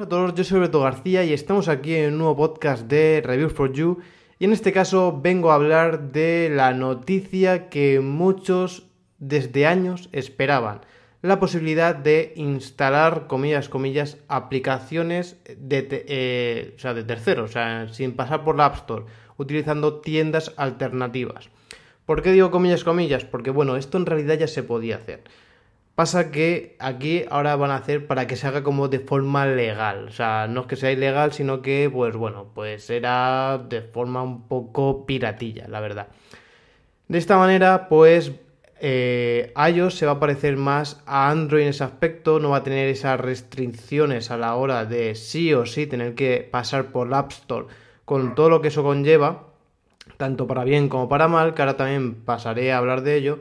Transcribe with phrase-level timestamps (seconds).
[0.00, 3.20] Hola a todos, yo soy Alberto García y estamos aquí en un nuevo podcast de
[3.22, 3.98] Reviews for You
[4.38, 8.86] y en este caso vengo a hablar de la noticia que muchos
[9.18, 10.80] desde años esperaban,
[11.20, 17.88] la posibilidad de instalar, comillas, comillas, aplicaciones de, eh, o sea, de terceros, o sea,
[17.92, 19.04] sin pasar por la App Store,
[19.36, 21.50] utilizando tiendas alternativas.
[22.06, 23.26] ¿Por qué digo comillas, comillas?
[23.26, 25.24] Porque bueno, esto en realidad ya se podía hacer.
[26.00, 30.06] Pasa que aquí ahora van a hacer para que se haga como de forma legal.
[30.08, 34.22] O sea, no es que sea ilegal, sino que, pues bueno, pues era de forma
[34.22, 36.06] un poco piratilla, la verdad.
[37.06, 38.32] De esta manera, pues
[38.80, 42.62] eh, iOS se va a parecer más a Android en ese aspecto, no va a
[42.62, 47.18] tener esas restricciones a la hora de sí o sí tener que pasar por la
[47.18, 47.66] App Store
[48.06, 49.48] con todo lo que eso conlleva,
[50.16, 53.40] tanto para bien como para mal, que ahora también pasaré a hablar de ello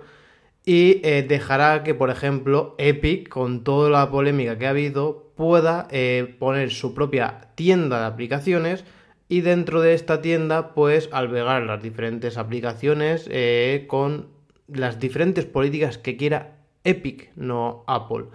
[0.65, 5.87] y eh, dejará que, por ejemplo, Epic, con toda la polémica que ha habido, pueda
[5.89, 8.83] eh, poner su propia tienda de aplicaciones
[9.29, 14.27] y dentro de esta tienda, pues albergar las diferentes aplicaciones eh, con
[14.67, 18.25] las diferentes políticas que quiera Epic, no Apple.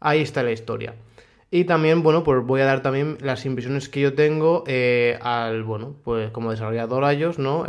[0.00, 0.94] Ahí está la historia.
[1.50, 4.64] Y también, bueno, pues voy a dar también las impresiones que yo tengo
[5.22, 7.64] al, bueno, pues como desarrollador iOS, ¿no?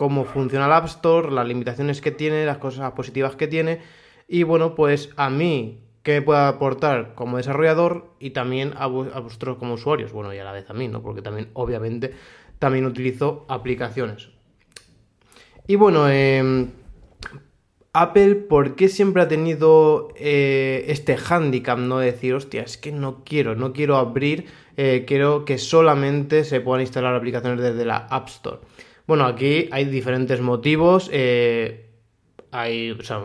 [0.00, 3.80] Cómo funciona el App Store, las limitaciones que tiene, las cosas positivas que tiene
[4.26, 9.58] y bueno, pues a mí qué me puede aportar como desarrollador y también a, vosotros
[9.58, 11.02] como usuarios, bueno, y a la vez a mí, ¿no?
[11.02, 12.14] Porque también, obviamente,
[12.58, 14.30] también utilizo aplicaciones.
[15.66, 16.70] Y bueno, em,
[17.92, 21.98] Apple, ¿por qué siempre ha tenido eh, este handicap, no?
[21.98, 24.46] De decir, hostia, es que no quiero, no quiero abrir,
[24.78, 28.60] eh, quiero que solamente se puedan instalar aplicaciones desde la App Store.
[29.10, 31.10] Bueno, aquí hay diferentes motivos.
[31.12, 31.90] Eh,
[32.52, 33.20] hay, o sea,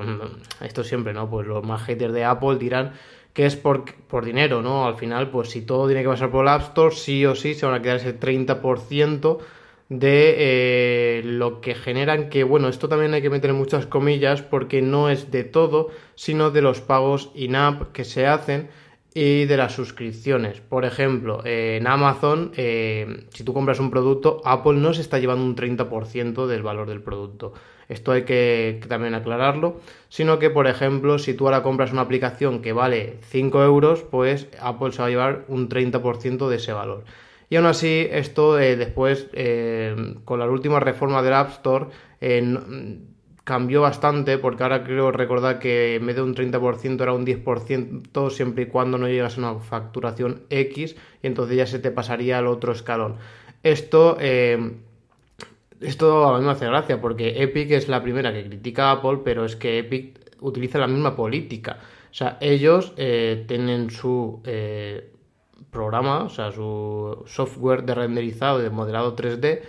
[0.61, 1.29] esto siempre, ¿no?
[1.29, 2.93] Pues los más haters de Apple dirán
[3.33, 4.87] que es por, por dinero, ¿no?
[4.87, 7.53] Al final, pues si todo tiene que pasar por el App Store, sí o sí
[7.53, 9.37] se van a quedar ese 30%
[9.89, 14.81] de eh, lo que generan que, bueno, esto también hay que meter muchas comillas porque
[14.81, 18.69] no es de todo, sino de los pagos in-app que se hacen
[19.17, 20.59] y de las suscripciones.
[20.59, 25.45] Por ejemplo, en Amazon, eh, si tú compras un producto, Apple no se está llevando
[25.45, 27.53] un 30% del valor del producto.
[27.87, 29.79] Esto hay que, también aclararlo.
[30.09, 34.49] Sino que, por ejemplo, si tú ahora compras una aplicación que vale 5 euros, pues
[34.59, 37.05] Apple se va a llevar un 30% de ese valor.
[37.49, 39.95] Y aún así, esto eh, después, eh,
[40.25, 41.85] con la última reforma del App Store,
[43.45, 48.29] cambió bastante porque ahora creo recordar que en vez de un 30% era un 10%
[48.31, 52.39] siempre y cuando no llegas a una facturación X y entonces ya se te pasaría
[52.39, 53.17] al otro escalón.
[53.61, 54.73] Esto, eh,
[55.79, 59.19] esto a mí me hace gracia porque Epic es la primera que critica a Apple,
[59.23, 61.77] pero es que Epic utiliza la misma política.
[62.09, 65.11] O sea, ellos eh, tienen su eh,
[65.69, 69.61] programa, o sea, su software de renderizado de modelado 3D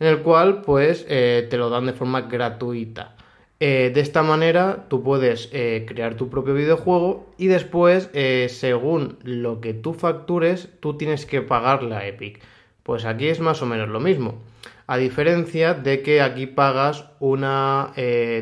[0.00, 3.14] en el cual pues eh, te lo dan de forma gratuita.
[3.60, 8.10] Eh, de esta manera tú puedes eh, crear tu propio videojuego y después,
[8.48, 12.40] según lo que tú factures, tú tienes que pagarle a Epic.
[12.82, 14.42] Pues aquí es más o menos lo mismo.
[14.86, 17.92] A diferencia de que aquí pagas una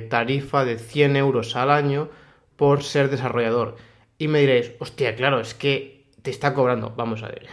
[0.09, 2.09] tarifa de 100 euros al año
[2.57, 3.77] por ser desarrollador.
[4.17, 6.95] Y me diréis, hostia, claro, es que te está cobrando.
[6.97, 7.49] Vamos a ver.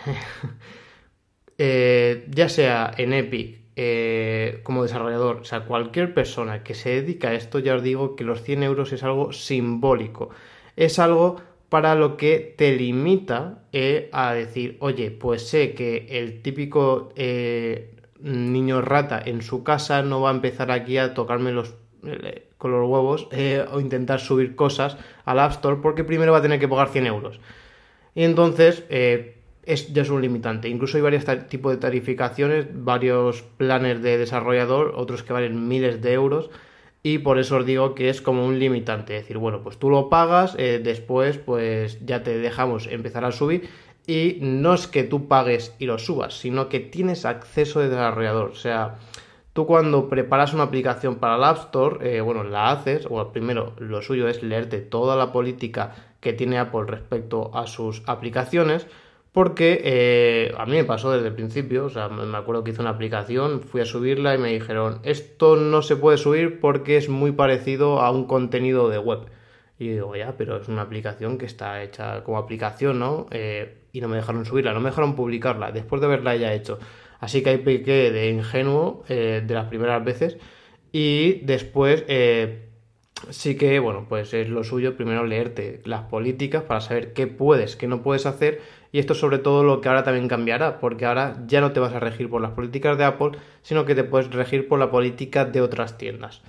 [2.29, 7.33] ya sea en Epic eh, como desarrollador, o sea, cualquier persona que se dedica a
[7.33, 10.29] esto, ya os digo que los 100 euros es algo simbólico.
[10.77, 16.41] Es algo para lo que te limita eh, a decir, oye, pues sé que el
[16.41, 21.75] típico eh, niño rata en su casa no va a empezar aquí a tocarme los
[22.59, 23.27] con los huevos
[23.71, 27.07] o intentar subir cosas al App Store porque primero va a tener que pagar 100
[27.07, 27.39] euros.
[28.13, 28.83] Y entonces,
[29.65, 30.69] es, ya es un limitante.
[30.69, 36.13] Incluso hay varios tipos de tarificaciones, varios planes de desarrollador, otros que valen miles de
[36.13, 36.49] euros.
[37.03, 39.15] Y por eso os digo que es como un limitante.
[39.15, 43.31] Es decir, bueno, pues tú lo pagas, eh, después pues ya te dejamos empezar a
[43.31, 43.69] subir.
[44.07, 48.49] Y no es que tú pagues y lo subas, sino que tienes acceso de desarrollador.
[48.51, 48.97] O sea,
[49.53, 53.73] tú cuando preparas una aplicación para el App Store, eh, bueno, la haces, o primero
[53.79, 58.87] lo suyo es leerte toda la política que tiene Apple respecto a sus aplicaciones
[59.35, 62.79] porque eh, a mí me pasó desde el principio, o sea, me acuerdo que hice
[62.79, 67.09] una aplicación, fui a subirla y me dijeron, esto no se puede subir porque es
[67.09, 69.25] muy parecido a un contenido de web.
[69.77, 73.25] Y digo, ya, pero es una aplicación que está hecha como aplicación, ¿no?
[73.29, 76.79] Eh, y no me dejaron subirla, no me dejaron publicarla, después de haberla ya hecho.
[77.19, 80.37] Así que ahí pequé de ingenuo eh, de las primeras veces
[80.93, 82.05] y después
[83.29, 87.75] sí que, bueno, pues es lo suyo primero leerte las políticas para saber qué puedes,
[87.75, 88.61] qué no puedes hacer
[88.91, 91.93] y esto sobre todo lo que ahora también cambiará, porque ahora ya no te vas
[91.93, 93.31] a regir por las políticas de Apple,
[93.61, 96.41] sino que te puedes regir por la política de otras tiendas.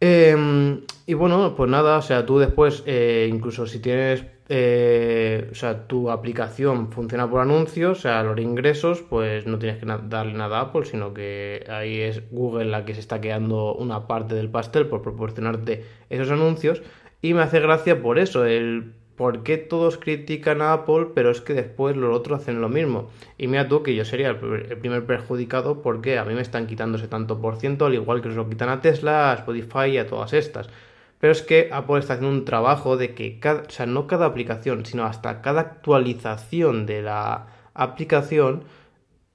[0.00, 5.54] Em, y bueno, pues nada, o sea, tú después, eh, incluso si tienes, eh, o
[5.54, 10.32] sea, tu aplicación funciona por anuncios, o sea, los ingresos, pues no tienes que darle
[10.32, 14.34] nada a Apple, sino que ahí es Google la que se está quedando una parte
[14.34, 16.82] del pastel por proporcionarte esos anuncios.
[17.20, 21.40] Y me hace gracia por eso, el ¿por qué todos critican a Apple, pero es
[21.40, 23.10] que después los otros hacen lo mismo?
[23.36, 27.08] Y mira tú que yo sería el primer perjudicado porque a mí me están quitándose
[27.08, 30.06] tanto por ciento, al igual que se lo quitan a Tesla, a Spotify y a
[30.06, 30.70] todas estas.
[31.20, 34.26] Pero es que Apple está haciendo un trabajo de que, cada, o sea, no cada
[34.26, 38.64] aplicación, sino hasta cada actualización de la aplicación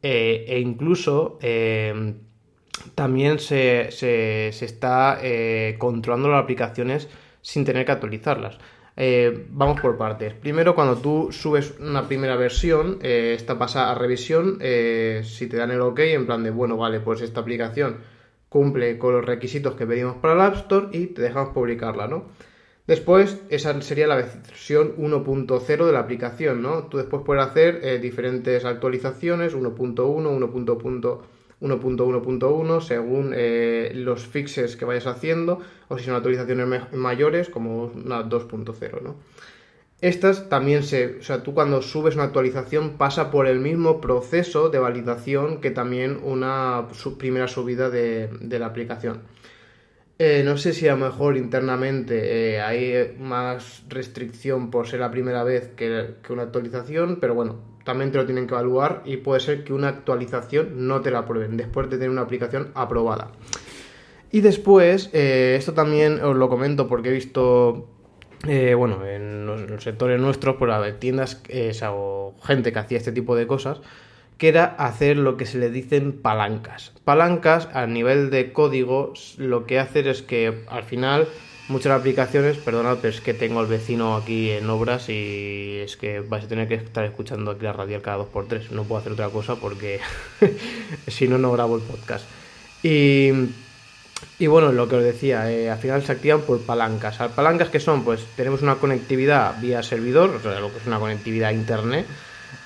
[0.01, 2.15] eh, e incluso eh,
[2.95, 7.09] también se, se, está eh, controlando las aplicaciones
[7.41, 8.57] sin tener que actualizarlas.
[9.49, 10.33] Vamos por partes.
[10.33, 14.59] Primero, cuando tú subes una primera versión, eh, esta pasa a revisión.
[15.23, 17.97] Si te dan el OK, en plan de, bueno, vale, pues esta aplicación
[18.53, 22.27] cumple con los requisitos que pedimos para el App Store y te dejamos publicarla, ¿no?
[22.85, 26.83] Después, esa sería la versión 1.0 de la aplicación, ¿no?
[26.83, 31.19] Tú después puedes hacer diferentes actualizaciones, 1.1, 1.1
[31.63, 38.21] 1.1.1 según eh, los fixes que vayas haciendo o si son actualizaciones mayores como una
[38.21, 39.15] 2.0, ¿no?
[40.03, 44.67] Estas también se, o sea, tú cuando subes una actualización pasa por el mismo proceso
[44.67, 48.29] de validación que también una primera subida de,
[48.59, 49.21] la aplicación.
[50.19, 55.09] Eh, no sé si a lo mejor internamente eh, hay más restricción por ser la
[55.09, 59.15] primera vez que, que una actualización, pero bueno, también te lo tienen que evaluar y
[59.15, 63.31] puede ser que una actualización no te la aprueben después de tener una aplicación aprobada.
[64.33, 67.87] Y después, eh, esto también os lo comento porque he visto,
[68.47, 73.11] eh, bueno, en los, sectores nuestros, por haber tiendas eh, o gente que hacía este
[73.11, 73.79] tipo de cosas,
[74.37, 76.91] que era hacer lo que se le dicen palancas.
[77.05, 81.27] Palancas a nivel de código, lo que hace es que al final
[81.69, 86.19] muchas aplicaciones, perdonad, pero es que tengo al vecino aquí en obras y es que
[86.19, 88.71] vais a tener que estar escuchando aquí la radial cada 2x3.
[88.71, 89.99] No puedo hacer otra cosa porque
[91.07, 92.25] si no, no grabo el podcast.
[92.83, 93.31] Y,
[94.39, 97.17] y bueno, lo que os decía, eh, al final se activan por palancas.
[97.35, 98.03] ¿Palancas que son?
[98.03, 102.05] Pues tenemos una conectividad vía servidor, o sea, lo que es una conectividad a internet.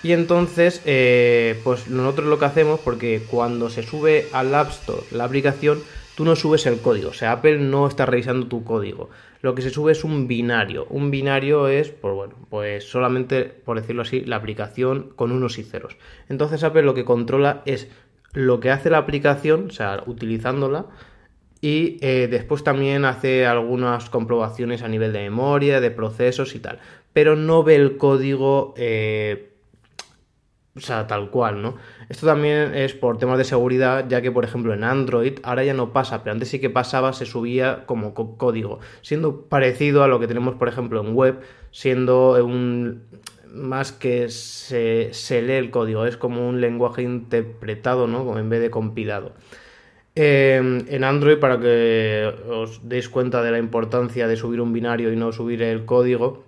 [0.04, 5.02] Y entonces, eh, pues nosotros lo que hacemos, porque cuando se sube al App Store
[5.12, 5.82] la aplicación,
[6.16, 9.10] tú no subes el código, o sea, Apple no está revisando tu código.
[9.42, 10.88] Lo que se sube es un binario.
[10.90, 15.64] Un binario es, pues bueno, pues solamente, por decirlo así, la aplicación con unos y
[15.64, 15.96] ceros.
[16.28, 17.88] Entonces Apple lo que controla es
[18.34, 20.86] lo que hace la aplicación, o sea, utilizándola,
[21.62, 26.80] y eh, después también hace algunas comprobaciones a nivel de memoria, de procesos y tal.
[27.14, 29.48] Pero no ve el código eh,
[30.78, 31.76] o sea, tal cual, ¿no?
[32.08, 35.74] Esto también es por temas de seguridad, ya que, por ejemplo, en Android ahora ya
[35.74, 40.20] no pasa, pero antes sí que pasaba, se subía como código, siendo parecido a lo
[40.20, 41.40] que tenemos, por ejemplo, en web,
[41.72, 43.04] siendo un
[43.52, 48.38] más que se, lee el código, es como un lenguaje interpretado, ¿no?
[48.38, 49.34] En vez de compilado.
[50.20, 55.14] Em, en Android, para que os deis cuenta de la importancia de subir un binario
[55.14, 56.44] y no subir el código,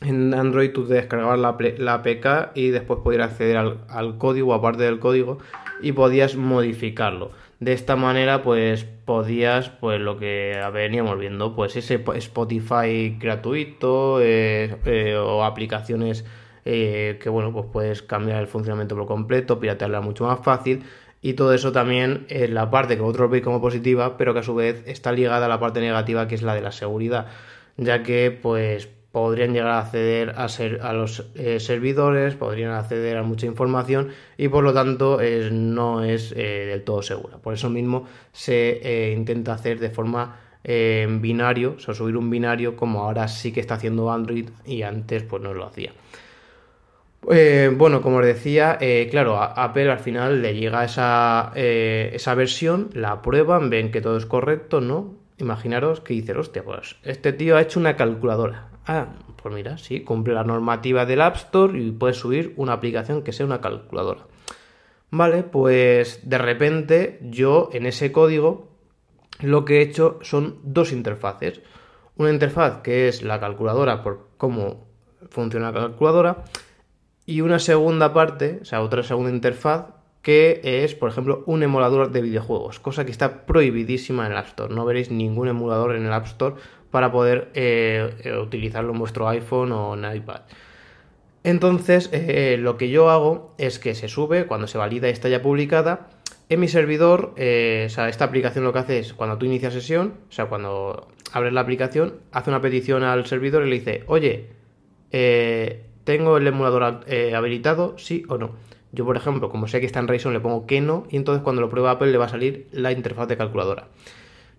[0.00, 4.98] en Android tú descargabas la, la APK y después podías acceder al, código, aparte del
[4.98, 5.36] código,
[5.82, 7.32] y podías modificarlo.
[7.60, 14.74] De esta manera, pues podías, pues lo que veníamos viendo, pues ese Spotify gratuito eh,
[14.86, 16.24] eh, o aplicaciones
[16.64, 20.84] eh, que, bueno, pues puedes cambiar el funcionamiento por completo, piratearla mucho más fácil.
[21.22, 24.42] Y todo eso también es la parte que vosotros veis como positiva, pero que a
[24.42, 27.28] su vez está ligada a la parte negativa, que es la de la seguridad.
[27.76, 33.18] Ya que, pues, podrían llegar a acceder a, ser, a los eh, servidores, podrían acceder
[33.18, 35.20] a mucha información y por lo tanto
[35.52, 37.36] no es eh, del todo segura.
[37.38, 42.76] Por eso mismo se eh, intenta hacer de forma binario, o sea, subir un binario
[42.76, 45.92] como ahora sí que está haciendo Android y antes pues no lo hacía.
[47.22, 48.78] Bueno, como os decía,
[49.10, 54.16] claro, a Apple al final le llega esa, esa versión, la prueban, ven que todo
[54.16, 55.14] es correcto, ¿no?
[55.38, 59.06] Imaginaros que dice, hostia, pues este tío ha hecho una calculadora Ah,
[59.40, 63.32] pues mira, sí, cumple la normativa del App Store y puedes subir una aplicación que
[63.32, 64.26] sea una calculadora.
[65.10, 68.68] Vale, pues de repente yo en ese código
[69.40, 71.60] lo que he hecho son dos interfaces.
[72.16, 74.86] Una interfaz que es la calculadora por cómo
[75.30, 76.44] funciona la calculadora
[77.26, 79.86] y una segunda parte, o sea, otra segunda interfaz
[80.22, 84.46] que es, por ejemplo, un emulador de videojuegos, cosa que está prohibidísima en el App
[84.46, 84.72] Store.
[84.72, 86.54] No veréis ningún emulador en el App Store
[86.92, 90.42] para poder eh, eh, utilizarlo en vuestro iPhone o en iPad.
[91.42, 95.28] Entonces, eh, lo que yo hago es que se sube, cuando se valida y está
[95.28, 96.08] ya publicada,
[96.48, 100.14] en mi servidor, o sea, esta aplicación lo que hace es, cuando tú inicias sesión,
[100.28, 104.50] o sea, cuando abres la aplicación, hace una petición al servidor y le dice, oye,
[106.04, 107.04] ¿tengo el emulador
[107.34, 107.94] habilitado?
[107.98, 108.52] ¿Sí o no?
[108.92, 111.42] Yo, por ejemplo, como sé que está en Ryzen, le pongo que no, y entonces
[111.42, 113.88] cuando lo prueba Apple le va a salir la interfaz de calculadora.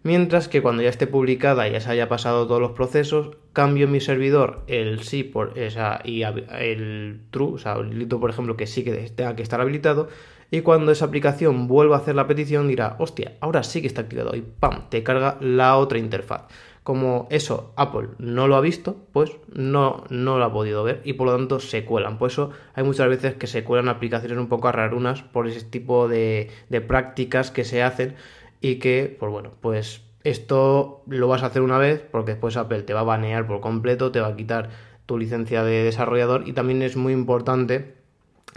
[0.02, 3.86] Mientras que cuando ya esté publicada y ya se haya pasado todos los procesos, cambio
[3.86, 8.58] en mi servidor el sí por esa y el true, o sea, habilito por ejemplo
[8.58, 10.10] que sí que tenga que estar habilitado,
[10.52, 14.02] y cuando esa aplicación vuelva a hacer la petición dirá, hostia, ahora sí que está
[14.02, 14.90] activado y ¡pam!
[14.90, 16.44] te carga la otra interfaz.
[16.84, 21.14] Como eso Apple no lo ha visto, pues no, no lo ha podido ver y
[21.14, 22.18] por lo tanto se cuelan.
[22.18, 26.10] Por eso hay muchas veces que se cuelan aplicaciones un poco rarunas por ese tipo
[26.10, 28.16] de, de prácticas que se hacen
[28.60, 32.84] y que, pues bueno, pues esto lo vas a hacer una vez porque después Apple
[32.84, 34.70] te va a banear por completo, te va a quitar
[35.06, 37.96] tu licencia de desarrollador y también es muy importante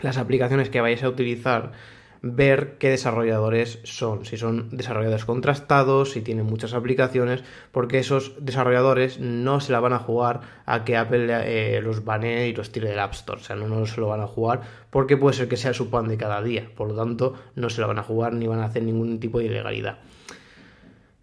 [0.01, 1.73] las aplicaciones que vayáis a utilizar
[2.23, 9.21] ver qué desarrolladores son, si son desarrolladores contrastados, si tienen muchas aplicaciones, porque esos desarrolladores
[9.21, 12.89] no se la van a jugar a que Apple eh, los banee y los tire
[12.89, 15.49] del App Store, o sea, no, no se lo van a jugar porque puede ser
[15.49, 18.03] que sea su pan de cada día, por lo tanto no se la van a
[18.03, 19.99] jugar ni van a hacer ningún tipo de ilegalidad.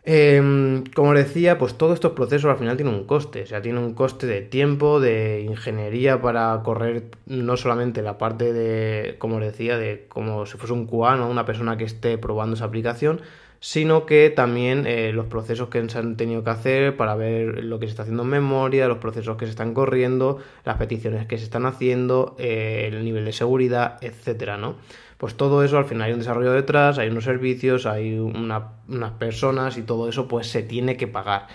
[0.05, 3.79] Em, como decía, pues todos estos procesos al final tienen un coste, o sea, tiene
[3.79, 9.77] un coste de tiempo, de ingeniería para correr no solamente la parte de, como decía,
[9.77, 13.21] de como si fuese un QA, o una persona que esté probando esa aplicación,
[13.61, 17.79] sino que también eh, los procesos que se han tenido que hacer para ver lo
[17.79, 21.37] que se está haciendo en memoria, los procesos que se están corriendo, las peticiones que
[21.37, 24.75] se están haciendo, eh, el nivel de seguridad, etcétera, ¿no?
[25.23, 29.77] Pues todo eso al final hay un desarrollo detrás, hay unos servicios, hay unas personas
[29.77, 31.47] y todo eso pues se tiene que pagar.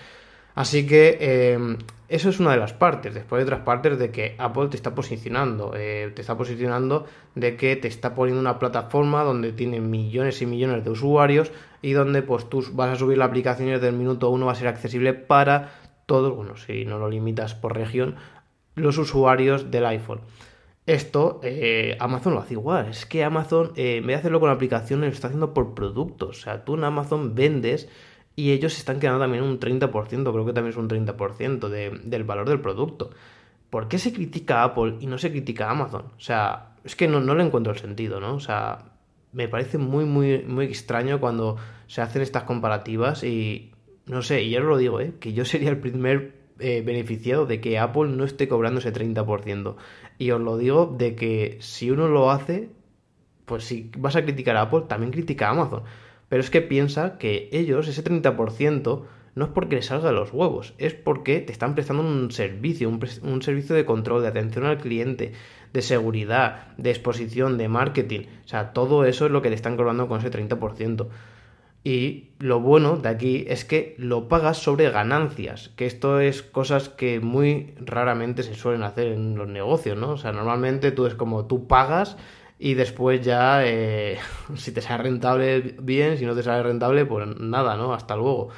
[0.55, 3.13] Así que eh, eso es una de las partes.
[3.13, 5.69] Después hay otras partes de que Apple te está posicionando.
[5.69, 10.83] te está posicionando de que te está poniendo una plataforma donde tiene millones y millones
[10.83, 11.51] de usuarios
[11.83, 14.53] y donde pues tú vas a subir la aplicación y desde el minuto uno va
[14.53, 15.73] a ser accesible para
[16.07, 18.15] todos, bueno, si no lo limitas por región,
[18.73, 20.21] los usuarios del iPhone.
[20.89, 22.87] Esto eh, Amazon lo hace igual.
[22.87, 26.39] Es que Amazon, eh, en vez de hacerlo con aplicaciones, lo está haciendo por productos.
[26.39, 27.87] O sea, tú en Amazon vendes
[28.35, 29.91] y ellos están quedando también un 30%,
[30.31, 33.11] creo que también es un 30% del valor del producto.
[33.69, 36.05] ¿Por qué se critica Apple y no se critica Amazon?
[36.17, 38.33] O sea, es que no, no le encuentro el sentido, ¿no?
[38.33, 38.85] O sea,
[39.31, 43.73] me parece muy, muy, muy extraño cuando se hacen estas comparativas y
[44.07, 45.13] no sé, y ya os lo digo, ¿eh?
[45.19, 49.75] que yo sería el primer eh, beneficiado de que Apple no esté cobrando ese 30%.
[50.19, 52.69] Y os lo digo de que si uno lo hace,
[53.45, 55.83] pues si vas a criticar a Apple, también critica a Amazon.
[56.27, 60.73] Pero es que piensa que ellos, ese 30%, no es porque les salga los huevos,
[60.77, 64.77] es porque te están prestando un servicio, un, un servicio de control, de atención al
[64.77, 65.31] cliente,
[65.71, 68.25] de seguridad, de exposición, de marketing.
[68.43, 71.07] O sea, todo eso es lo que te están cobrando con ese 30%.
[71.83, 76.89] Y lo bueno de aquí es que lo pagas sobre ganancias, que esto es cosas
[76.89, 80.11] que muy raramente se suelen hacer en los negocios, ¿no?
[80.11, 82.17] O sea, normalmente tú es como tú pagas
[82.59, 84.17] y después ya, eh,
[84.55, 87.93] si te sale rentable, bien, si no te sale rentable, pues nada, ¿no?
[87.93, 88.49] Hasta luego.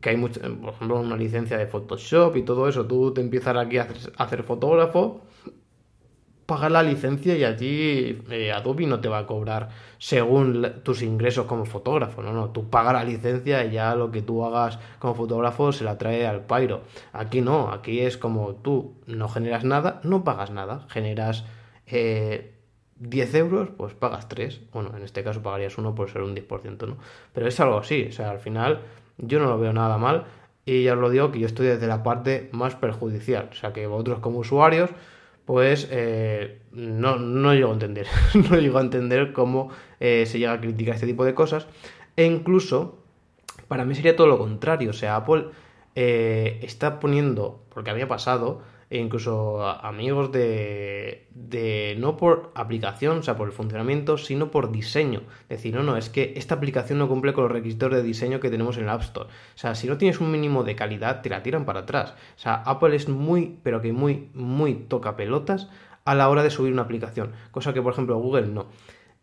[0.00, 3.56] Que hay, mucho, por ejemplo, una licencia de Photoshop y todo eso, tú te empiezas
[3.56, 5.22] aquí a hacer fotógrafo
[6.46, 11.46] pagar la licencia y allí eh, Adobe no te va a cobrar según tus ingresos
[11.46, 15.14] como fotógrafo, no, no, tú pagas la licencia y ya lo que tú hagas como
[15.14, 16.82] fotógrafo se la trae al Pyro.
[17.12, 21.44] Aquí no, aquí es como tú no generas nada, no pagas nada, generas
[21.86, 22.54] eh,
[23.00, 26.86] 10 euros, pues pagas 3, bueno, en este caso pagarías uno por ser un 10%,
[26.86, 26.96] ¿no?
[27.32, 28.82] Pero es algo así, o sea, al final
[29.18, 30.24] yo no lo veo nada mal
[30.64, 33.72] y ya os lo digo que yo estoy desde la parte más perjudicial, o sea,
[33.72, 34.90] que vosotros como usuarios
[35.46, 38.06] pues eh, no, no llego a entender.
[38.50, 41.66] no llego a entender cómo eh, se llega a criticar este tipo de cosas.
[42.16, 42.98] E incluso,
[43.68, 44.90] para mí sería todo lo contrario.
[44.90, 45.46] O sea, Apple
[45.94, 53.22] eh, está poniendo, porque había pasado, e incluso amigos de, de, no por aplicación, o
[53.22, 55.22] sea, por el funcionamiento, sino por diseño.
[55.48, 58.50] Decir, no, no, es que esta aplicación no cumple con los requisitos de diseño que
[58.50, 59.28] tenemos en el App Store.
[59.28, 62.14] O sea, si no tienes un mínimo de calidad, te la tiran para atrás.
[62.36, 65.68] O sea, Apple es muy, pero que muy, muy toca pelotas
[66.04, 68.68] a la hora de subir una aplicación, cosa que por ejemplo Google no.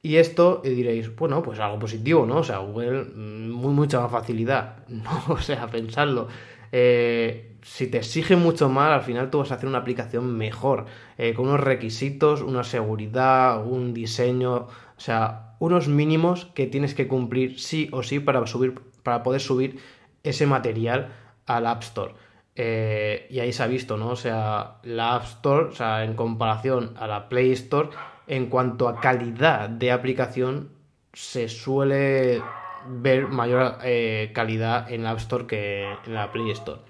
[0.06, 2.40] Y esto eh, diréis, bueno, pues algo positivo, ¿no?
[2.40, 4.84] O sea, Google, mm, muy, mucha más facilidad.
[4.90, 6.28] No, o sea, pensarlo.
[6.74, 10.86] Eh, si te exige mucho más, al final tú vas a hacer una aplicación mejor,
[11.18, 17.08] eh, con unos requisitos, una seguridad, un diseño, o sea, unos mínimos que tienes que
[17.08, 19.80] cumplir sí o sí para, subir, para poder subir
[20.24, 21.14] ese material
[21.46, 22.14] al App Store.
[22.56, 24.10] Eh, y ahí se ha visto, ¿no?
[24.10, 27.90] O sea, la App Store, o sea, en comparación a la Play Store,
[28.28, 30.70] en cuanto a calidad de aplicación,
[31.14, 32.42] se suele
[32.88, 36.82] ver mayor eh, calidad en la App Store que en la Play Store.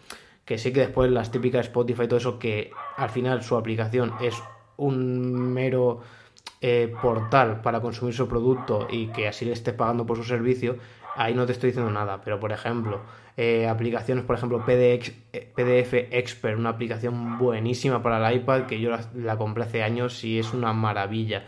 [0.46, 4.14] Que sí que después las típicas Spotify y todo eso, que al final su aplicación
[4.22, 4.36] es
[4.78, 6.02] un mero
[6.62, 10.78] eh, portal para consumir su producto y que así le estés pagando por su servicio,
[11.16, 12.22] ahí no te estoy diciendo nada.
[12.24, 13.02] Pero por ejemplo,
[13.36, 19.38] eh, aplicaciones, por ejemplo, PDF Expert, una aplicación buenísima para el iPad que yo la,
[19.38, 21.44] compré hace años y es una maravilla.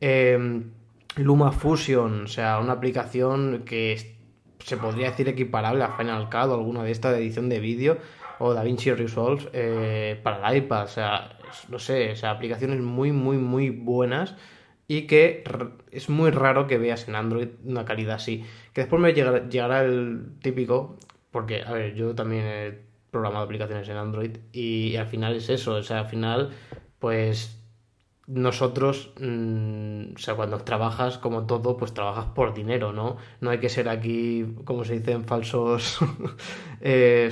[0.00, 0.70] Em,
[1.16, 4.16] Luma Fusion, o sea, una aplicación que
[4.58, 7.98] se podría decir equiparable a Final Cut o alguna de estas de edición de vídeo
[8.38, 11.38] o DaVinci Resolve eh, para el iPad, o sea,
[11.68, 14.34] no sé, o sea, aplicaciones muy, muy, muy buenas
[14.86, 15.44] y que
[15.90, 18.44] es muy raro que veas en Android una calidad así.
[18.72, 20.98] Que después me llegará, llegará el típico,
[21.30, 22.78] porque, a ver, yo también he
[23.10, 26.50] programado aplicaciones en Android y al final es eso, o sea, al final,
[26.98, 27.63] pues
[28.26, 33.16] nosotros, mm, o sea, cuando trabajas como todo, pues trabajas por dinero, ¿no?
[33.40, 35.98] No hay que ser aquí, como se dicen, falsos,
[36.80, 37.30] eh,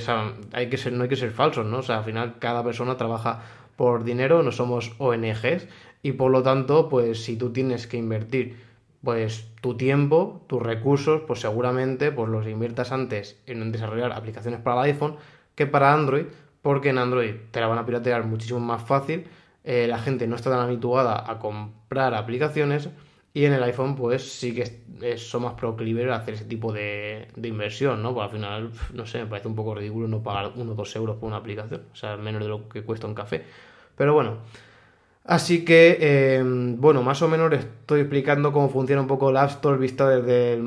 [0.51, 1.79] hay que ser, no hay que ser falsos, ¿no?
[1.79, 3.41] O sea, al final cada persona trabaja
[3.75, 5.67] por dinero, no somos ONGs
[6.03, 8.57] y por lo tanto, pues si tú tienes que invertir,
[9.03, 14.81] pues tu tiempo, tus recursos, pues seguramente pues los inviertas antes en desarrollar aplicaciones para
[14.81, 15.17] el iPhone
[15.55, 16.25] que para Android,
[16.61, 19.25] porque en Android te la van a piratear muchísimo más fácil
[19.63, 22.89] eh, la gente no está tan habituada a comprar aplicaciones
[23.33, 27.27] y en el iPhone pues sí que son más proclives a hacer ese tipo de,
[27.41, 28.21] inversión, ¿no?
[28.21, 31.17] Al final, no sé, me parece un poco ridículo no pagar 1 o 2 euros
[31.17, 33.43] por una aplicación, o sea, menos de lo que cuesta un café.
[33.97, 34.37] Pero bueno,
[35.25, 39.49] así que, em, bueno, más o menos estoy explicando cómo funciona un poco el App
[39.49, 40.61] Store vista desde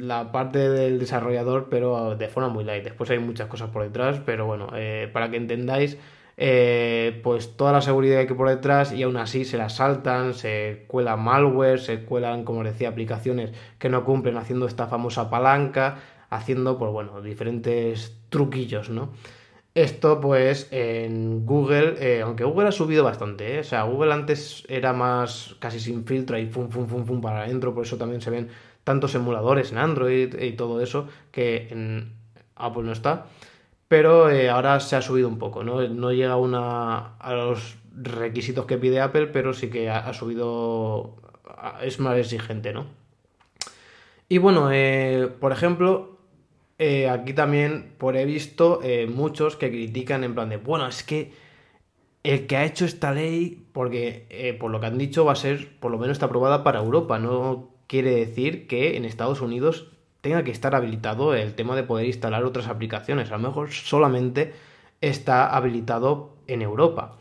[0.00, 2.84] la parte del desarrollador, pero de forma muy light.
[2.84, 5.98] Después hay muchas cosas por detrás, pero bueno, eh, para que entendáis
[6.40, 10.34] eh, pues toda la seguridad que hay por detrás y aún así se la saltan,
[10.34, 15.96] se cuelan malware, se cuelan, como decía, aplicaciones que no cumplen haciendo esta famosa palanca,
[16.30, 19.10] haciendo, pues bueno, diferentes truquillos, ¿no?
[19.74, 23.60] Esto pues en Google, eh, aunque Google ha subido bastante, ¿eh?
[23.60, 27.42] o sea, Google antes era más casi sin filtro y fum, fum, fum, fum para
[27.42, 28.48] adentro, por eso también se ven
[28.84, 32.12] tantos emuladores en Android y todo eso que en
[32.54, 33.26] Apple no está
[33.88, 35.86] pero eh, ahora se ha subido un poco, ¿no?
[35.88, 41.16] No llega una, a los requisitos que pide Apple, pero sí que ha, subido,
[41.82, 42.86] es más exigente, ¿no?
[44.28, 46.18] Y bueno, eh, por ejemplo,
[46.78, 51.32] eh, aquí también por he visto muchos que critican en plan de, bueno, es que
[52.22, 55.78] el que ha hecho esta ley, porque por lo que han dicho va a ser,
[55.80, 60.44] por lo menos está aprobada para Europa, no quiere decir que en Estados Unidos tenga
[60.44, 63.30] que estar habilitado el tema de poder instalar otras aplicaciones.
[63.30, 64.52] A lo mejor solamente
[65.00, 67.16] está habilitado en Europa.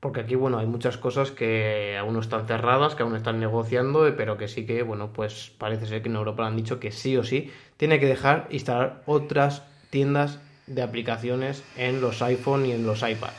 [0.00, 4.12] Porque aquí, bueno, hay muchas cosas que aún no están cerradas, que aún están negociando,
[4.16, 7.16] pero que sí que, bueno, pues parece ser que en Europa han dicho que sí
[7.16, 12.84] o sí tiene que dejar instalar otras tiendas de aplicaciones en los iPhone y en
[12.84, 13.30] los iPad.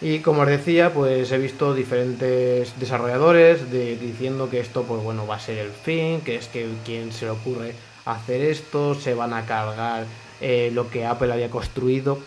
[0.00, 5.36] Y como os decía, pues he visto diferentes desarrolladores diciendo que esto, pues bueno, va
[5.36, 7.74] a ser el fin, que es que quien se le ocurre
[8.12, 10.06] hacer esto, se van a cargar
[10.40, 12.18] eh, lo que Apple había construido.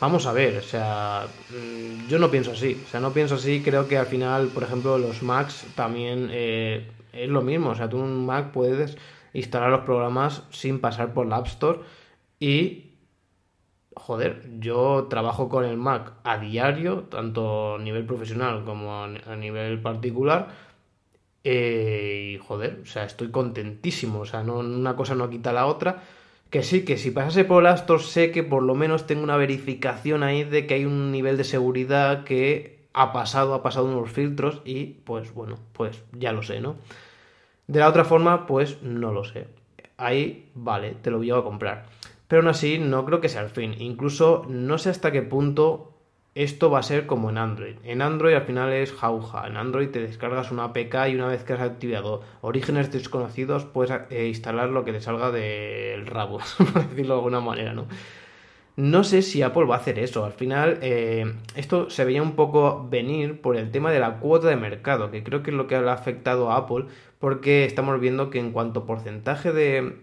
[0.00, 3.62] Vamos a ver, o sea, mm, yo no pienso así, o sea, no pienso así,
[3.62, 7.88] creo que al final, por ejemplo, los Macs también eh, es lo mismo, o sea,
[7.88, 8.96] tú un Mac puedes
[9.32, 11.80] instalar los programas sin pasar por la App Store
[12.40, 12.90] y
[13.94, 19.80] joder, yo trabajo con el Mac a diario, tanto a nivel profesional como a nivel
[19.80, 20.48] particular,
[21.44, 24.20] eh, y joder, o sea, estoy contentísimo.
[24.20, 26.02] O sea, no, una cosa no quita la otra.
[26.50, 30.22] Que sí, que si pasase por el sé que por lo menos tengo una verificación
[30.22, 34.62] ahí de que hay un nivel de seguridad que ha pasado, ha pasado unos filtros
[34.64, 36.76] y pues bueno, pues ya lo sé, ¿no?
[37.66, 39.48] De la otra forma, pues no lo sé.
[39.96, 41.86] Ahí, vale, te lo voy a comprar.
[42.28, 43.74] Pero aún así, no creo que sea el fin.
[43.78, 45.93] Incluso no sé hasta qué punto
[46.34, 47.76] esto va a ser como en Android.
[47.84, 49.46] En Android al final es jauja.
[49.46, 53.92] En Android te descargas una APK y una vez que has activado orígenes desconocidos puedes
[54.10, 57.86] eh, instalar lo que te salga del rabo, por decirlo de alguna manera, ¿no?
[58.76, 60.24] No sé si Apple va a hacer eso.
[60.24, 64.48] Al final, eh, esto se veía un poco venir por el tema de la cuota
[64.48, 66.86] de mercado, que creo que es lo que ha afectado a Apple,
[67.20, 69.98] porque estamos viendo que en cuanto porcentaje de,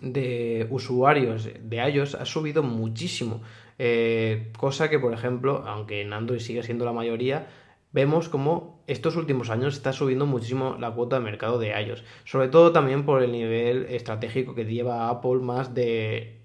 [0.00, 3.42] de usuarios de iOS ha subido muchísimo.
[3.78, 7.48] Eh, cosa que, por ejemplo, aunque en Android sigue siendo la mayoría,
[7.92, 12.48] vemos como estos últimos años está subiendo muchísimo la cuota de mercado de iOS, sobre
[12.48, 16.40] todo también por el nivel estratégico que lleva Apple más de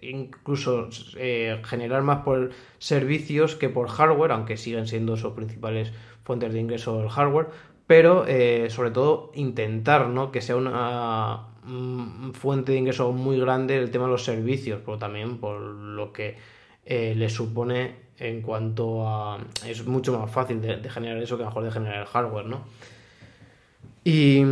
[0.00, 5.92] incluso eh, generar más por servicios que por hardware, aunque siguen siendo sus principales
[6.24, 7.48] fuentes de ingreso el hardware,
[7.86, 10.32] pero eh, sobre todo intentar ¿no?
[10.32, 11.55] que sea una
[12.34, 16.36] fuente de ingreso muy grande el tema de los servicios, pero también por lo que
[16.84, 19.38] eh, le supone en cuanto a...
[19.66, 22.64] es mucho más fácil de, de, generar eso que mejor de generar el hardware, ¿no?
[24.04, 24.42] Y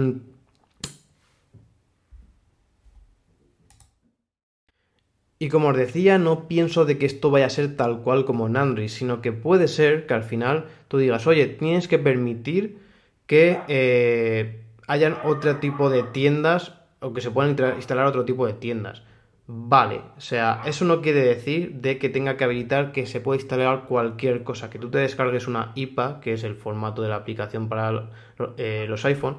[5.44, 8.46] Y como os decía, no pienso de que esto vaya a ser tal cual como
[8.46, 12.78] en Android, sino que puede ser que al final tú digas, oye, tienes que permitir
[13.26, 16.72] que eh, hayan otro tipo de tiendas
[17.04, 19.02] o que se puedan instalar otro tipo de tiendas.
[19.46, 23.40] Vale, o sea, eso no quiere decir de que tenga que habilitar que se pueda
[23.40, 27.16] instalar cualquier cosa, que tú te descargues una IPA, que es el formato de la
[27.16, 28.10] aplicación para
[28.56, 29.38] eh, los iPhone,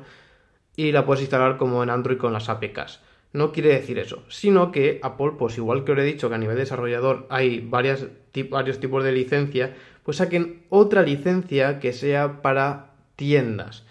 [0.76, 3.00] y la puedes instalar como en Android con las APKs
[3.36, 6.38] no quiere decir eso, sino que Apple, pues igual que os he dicho que a
[6.38, 13.85] nivel desarrollador hay varios tipos de licencia, pues saquen otra licencia que sea para tiendas.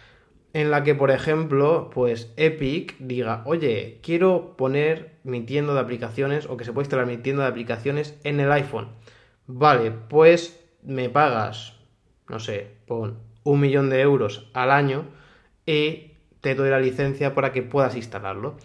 [0.55, 6.47] En la que, por ejemplo, pues Epic diga, oye, quiero poner mi tienda de aplicaciones
[6.47, 8.89] o que se pueda instalar mi tienda de aplicaciones en el iPhone.
[9.49, 11.81] Vale, pues me pagas,
[12.29, 15.07] no sé, pon un millón de euros al año
[15.67, 18.57] y te doy la licencia para que puedas instalarlo.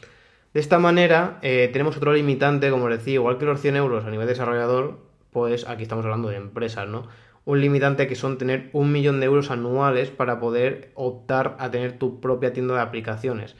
[0.53, 4.11] De esta manera, eh, tenemos otro limitante, como decía, igual que los 100 euros a
[4.11, 4.99] nivel desarrollador,
[5.31, 7.07] pues aquí estamos hablando de empresas, ¿no?
[7.49, 11.97] Un limitante que son tener un millón de euros anuales para poder optar a tener
[11.97, 13.55] tu propia tienda de aplicaciones.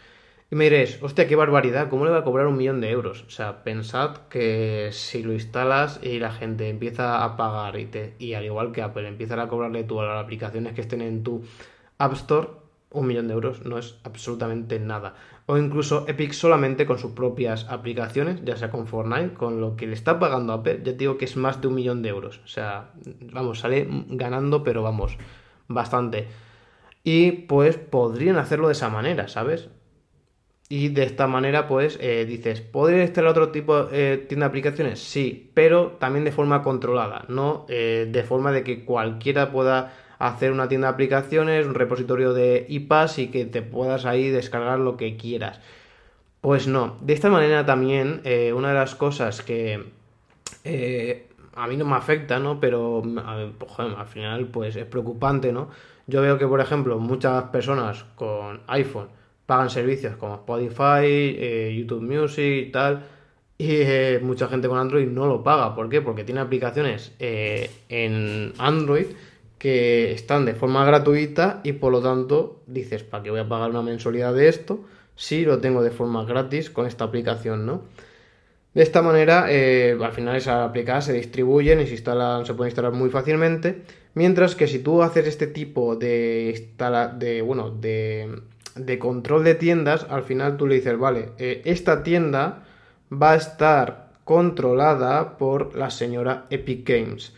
[0.52, 3.24] Y me diréis, hostia, qué barbaridad, ¿cómo le va a cobrar un millón de euros?
[3.24, 8.14] O sea, pensad que si lo instalas y la gente empieza a pagar y, te,
[8.20, 11.24] y al igual que Apple, empiezan a cobrarle tú a las aplicaciones que estén en
[11.24, 11.44] tu
[11.98, 12.48] App Store,
[12.92, 15.16] un millón de euros no es absolutamente nada.
[15.52, 19.88] O incluso Epic solamente con sus propias aplicaciones, ya sea con Fortnite, con lo que
[19.88, 22.40] le está pagando Apple, ya te digo que es más de un millón de euros.
[22.46, 22.92] O sea,
[23.34, 25.18] vamos, sale ganando, pero vamos,
[25.68, 26.28] bastante.
[27.04, 29.70] Y pues podrían hacerlo de esa manera, ¿sabes?
[30.70, 34.50] Y de esta manera, pues eh, dices, ¿podría instalar otro tipo de eh, tienda de
[34.50, 35.00] aplicaciones?
[35.00, 40.52] Sí, pero también de forma controlada, no eh, de forma de que cualquiera pueda hacer
[40.52, 44.98] una tienda de aplicaciones, un repositorio de IPAs y que te puedas ahí descargar lo
[44.98, 45.62] que quieras.
[46.42, 49.86] Pues no, de esta manera también eh, una de las cosas que
[50.66, 52.60] eh, a mí no me afecta, ¿no?
[52.60, 53.02] Pero
[53.58, 55.70] pues, al final pues es preocupante, ¿no?
[56.06, 59.08] Yo veo que, por ejemplo, muchas personas con iPhone
[59.46, 63.04] pagan servicios como Spotify, eh, YouTube Music y tal,
[63.58, 63.84] y
[64.22, 65.76] mucha gente con Android no lo paga.
[65.76, 66.02] ¿Por qué?
[66.02, 69.08] Porque tiene aplicaciones en Android
[69.60, 73.70] que están de forma gratuita y por lo tanto dices, ¿para qué voy a pagar
[73.70, 77.84] una mensualidad de esto si lo tengo de forma gratis con esta aplicación, ¿no?
[78.74, 82.70] De esta manera, eh, al final esas aplicaciones se distribuyen y se, instalan, se pueden
[82.70, 83.82] instalar muy fácilmente,
[84.14, 86.70] mientras que si tú haces este tipo de,
[87.18, 88.42] de, bueno, de,
[88.76, 92.64] de control de tiendas, al final tú le dices, vale, eh, esta tienda
[93.12, 97.34] va a estar controlada por la señora Epic Games.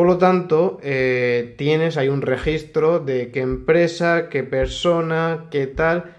[0.00, 6.14] Por lo tanto, eh, tienes ahí un registro de qué empresa, qué persona, qué tal,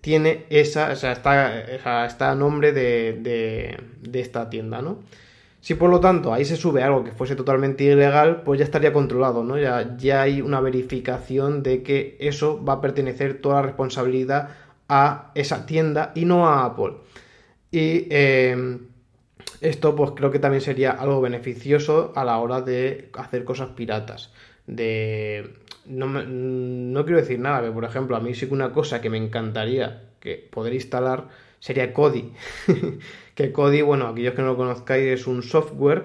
[0.00, 3.76] tiene esa, o sea, está, a nombre de,
[4.14, 5.00] esta tienda, ¿no?
[5.60, 8.94] Si por lo tanto ahí se sube algo que fuese totalmente ilegal, pues ya estaría
[8.94, 9.58] controlado, ¿no?
[9.58, 14.48] Ya, ya hay una verificación de que eso va a pertenecer toda la responsabilidad
[14.88, 16.94] a esa tienda y no a Apple.
[17.70, 18.78] Y eh,
[19.60, 24.32] esto pues creo que también sería algo beneficioso a la hora de hacer cosas piratas.
[24.66, 25.54] De...
[25.86, 29.10] No, no quiero decir nada, pero por ejemplo, a mí sí que una cosa que
[29.10, 32.32] me encantaría que poder instalar sería Kodi.
[33.34, 36.04] que Kodi, bueno, aquellos que no lo conozcáis, es un software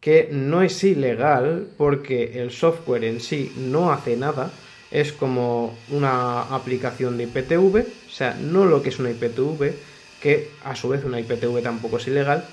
[0.00, 4.50] que no es ilegal porque el software en sí no hace nada.
[4.90, 9.72] Es como una aplicación de IPTV, o sea, no lo que es una IPTV,
[10.20, 12.44] que a su vez una IPTV tampoco es ilegal,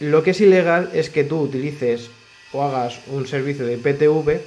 [0.00, 2.10] lo que es ilegal es que tú utilices
[2.52, 4.40] o hagas un servicio de IPTV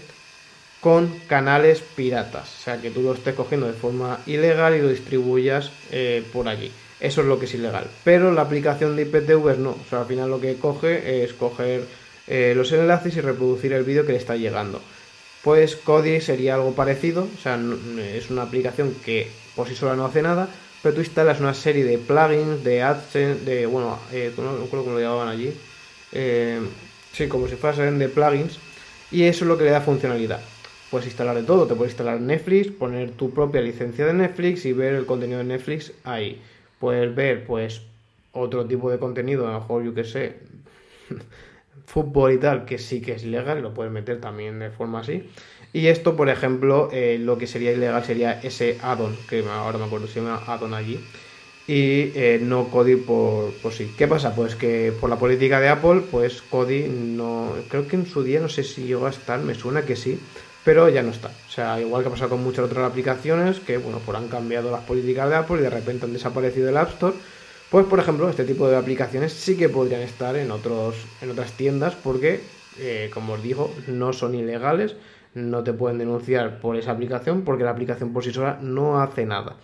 [0.79, 2.47] con canales piratas.
[2.59, 6.47] O sea, que tú lo estés cogiendo de forma ilegal y lo distribuyas eh, por
[6.47, 6.71] allí.
[6.99, 7.87] Eso es lo que es ilegal.
[8.03, 9.71] Pero la aplicación de IPTV no.
[9.71, 11.83] O sea, al final lo que coge es coger
[12.27, 14.81] eh, los enlaces y reproducir el vídeo que le está llegando.
[15.43, 17.27] Pues Kodi sería algo parecido.
[17.37, 17.59] O sea,
[18.13, 20.49] es una aplicación que por sí sola no hace nada,
[20.81, 24.95] pero tú instalas una serie de plugins, de AdSense, de, bueno, eh, no recuerdo cómo
[24.95, 25.53] lo llamaban allí,
[26.11, 26.59] eh,
[27.13, 28.59] sí, como si fuesen de plugins,
[29.11, 30.39] y eso es lo que le da funcionalidad.
[30.91, 31.67] puedes instalar de todo.
[31.67, 35.45] Te puedes instalar Netflix, poner tu propia licencia de Netflix y ver el contenido de
[35.45, 36.41] Netflix ahí.
[36.79, 37.81] Puedes ver, pues,
[38.31, 40.37] otro tipo de contenido, a lo mejor, yo que sé,
[41.85, 45.29] fútbol y tal, que sí que es ilegal, lo puedes meter también de forma así.
[45.71, 49.85] Y esto, por ejemplo, eh, lo que sería ilegal sería ese addon, que ahora me
[49.85, 50.99] acuerdo, se llama addon allí.
[51.67, 53.93] Y eh, no Kodi por, por sí.
[53.95, 54.33] ¿Qué pasa?
[54.33, 57.53] Pues que por la política de Apple, pues Kodi no.
[57.69, 60.19] Creo que en su día no sé si llegó a estar, me suena que sí,
[60.63, 61.27] pero ya no está.
[61.27, 64.71] O sea, igual que ha pasado con muchas otras aplicaciones que, bueno, pues han cambiado
[64.71, 67.15] las políticas de Apple y de repente han desaparecido el App Store.
[67.69, 71.51] Pues, por ejemplo, este tipo de aplicaciones sí que podrían estar en, otros, en otras
[71.51, 72.41] tiendas porque,
[72.79, 74.95] eh, como os digo, no son ilegales
[75.33, 79.25] no te pueden denunciar por esa aplicación porque la aplicación por sí sola no hace
[79.25, 79.57] nada.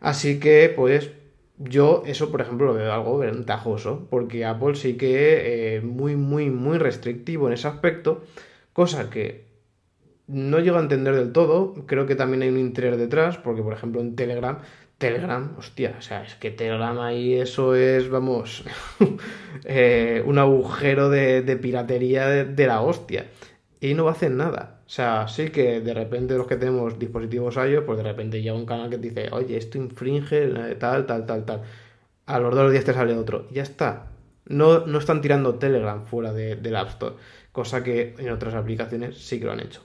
[0.00, 1.10] Así que, pues,
[1.58, 6.16] yo eso, por ejemplo, lo veo algo ventajoso, porque Apple sí que es eh, muy,
[6.16, 8.24] muy, muy restrictivo en ese aspecto,
[8.72, 9.52] cosa que
[10.26, 13.72] no llego a entender del todo, creo que también hay un interés detrás, porque, por
[13.72, 14.58] ejemplo, en Telegram,
[14.98, 18.64] Telegram, hostia, o sea, es que Telegram ahí eso es, vamos,
[19.64, 23.26] eh, un agujero de, piratería de, la hostia.
[23.82, 24.78] Y no va a hacer nada.
[24.86, 28.54] O sea, sí que de repente los que tenemos dispositivos iOS, pues de repente llega
[28.54, 30.46] un canal que dice, oye, esto infringe
[30.78, 31.62] tal, tal, tal, tal.
[32.26, 33.48] A los dos días te sale otro.
[33.50, 34.06] Ya está.
[34.46, 37.16] No, no están tirando Telegram fuera de, del App Store,
[37.50, 39.82] cosa que en otras aplicaciones sí que lo han hecho.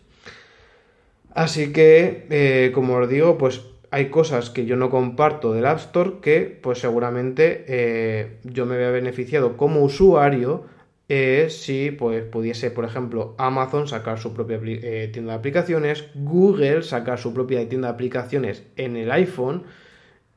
[1.33, 5.79] Así que, eh, como os digo, pues hay cosas que yo no comparto del App
[5.79, 10.65] Store que, pues seguramente eh, yo me había beneficiado como usuario
[11.09, 16.83] eh, si pues, pudiese, por ejemplo, Amazon sacar su propia eh, tienda de aplicaciones, Google
[16.83, 19.63] sacar su propia tienda de aplicaciones en el iPhone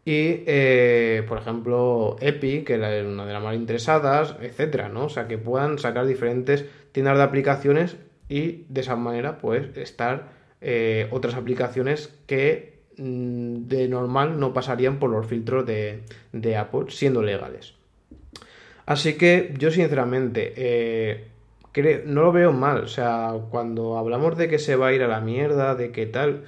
[0.05, 5.07] y, eh, por ejemplo, Epic, que es una de las más interesadas, etcétera, ¿no?
[5.07, 7.97] O sea, que puedan sacar diferentes tiendas de aplicaciones
[8.29, 10.41] y de esa manera, pues, estar
[11.11, 17.80] otras aplicaciones que mm, de normal no pasarían por los filtros de Apple, siendo legales.
[18.91, 21.29] Así que yo sinceramente eh,
[22.07, 22.79] no lo veo mal.
[22.83, 26.07] O sea, cuando hablamos de que se va a ir a la mierda, de qué
[26.07, 26.43] tal,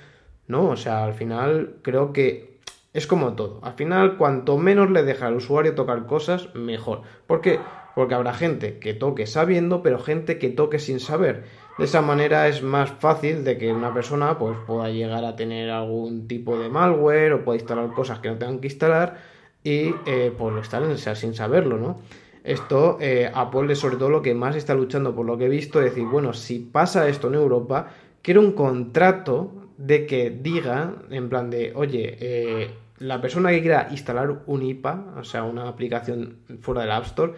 [0.48, 2.58] no, o sea, al final creo que
[2.94, 3.60] es como todo.
[3.62, 7.02] Al final, cuanto menos le deja al usuario tocar cosas, mejor.
[7.28, 7.60] ¿Por qué?
[7.94, 11.44] Porque habrá gente que toque sabiendo, pero gente que toque sin saber.
[11.78, 15.70] De esa manera es más fácil de que una persona pues, pueda llegar a tener
[15.70, 19.18] algún tipo de malware o pueda instalar cosas que no tengan que instalar
[19.62, 22.00] y eh, pues lo instalen sin saberlo, ¿no?
[22.44, 25.48] Esto, eh, Apple es sobre todo lo que más está luchando, por lo que he
[25.48, 30.94] visto, es decir, bueno, si pasa esto en Europa, quiero un contrato de que diga,
[31.10, 35.68] en plan de, oye, eh, la persona que quiera instalar un IPA, o sea, una
[35.68, 37.32] aplicación fuera del App Store,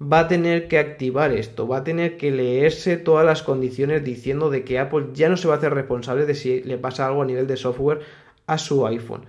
[0.00, 4.50] va a tener que activar esto, va a tener que leerse todas las condiciones diciendo
[4.50, 7.22] de que Apple ya no se va a hacer responsable de si le pasa algo
[7.22, 8.00] a nivel de software
[8.46, 9.22] a su iPhone.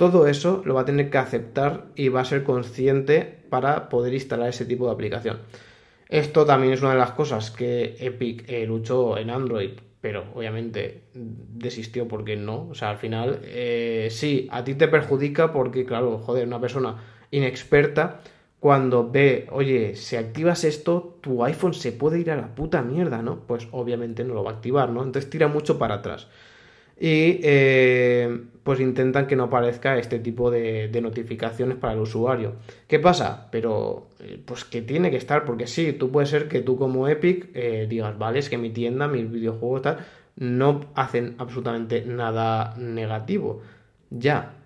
[0.00, 4.14] Todo eso lo va a tener que aceptar y va a ser consciente para poder
[4.14, 5.40] instalar ese tipo de aplicación.
[6.08, 11.02] Esto también es una de las cosas que Epic eh, luchó en Android, pero obviamente
[11.12, 12.68] desistió porque no.
[12.70, 16.96] O sea, al final eh, sí, a ti te perjudica porque, claro, joder, una persona
[17.30, 18.22] inexperta
[18.58, 23.20] cuando ve, oye, si activas esto, tu iPhone se puede ir a la puta mierda,
[23.20, 23.40] ¿no?
[23.40, 25.02] Pues obviamente no lo va a activar, ¿no?
[25.02, 26.26] Entonces tira mucho para atrás
[27.02, 32.56] y eh, pues intentan que no aparezca este tipo de, notificaciones para el usuario.
[32.86, 33.48] ¿Qué pasa?
[33.50, 37.08] Pero eh, pues que tiene que estar, porque sí, tú puede ser que tú como
[37.08, 39.98] Epic eh, digas, vale, es que mi tienda, mis videojuegos tal,
[40.36, 43.62] no hacen absolutamente nada negativo.
[44.10, 44.56] Ya,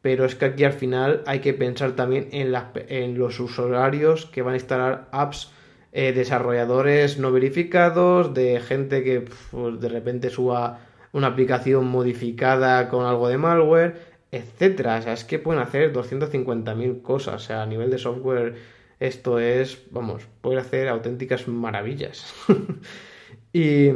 [0.00, 4.54] pero es que aquí al final hay que pensar también en, los usuarios que van
[4.54, 5.52] a instalar apps
[5.92, 10.80] desarrolladores no verificados, de gente que de repente suba
[11.14, 13.94] una aplicación modificada con algo de malware,
[14.32, 14.98] etcétera.
[14.98, 17.34] O sea, es que pueden hacer 250.000 cosas.
[17.36, 18.56] O sea, a nivel de software,
[18.98, 22.34] esto es, vamos, puede hacer auténticas maravillas.
[23.52, 23.86] y,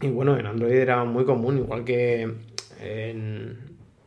[0.00, 2.32] y, bueno, en Android era muy común, igual que
[2.80, 3.58] en.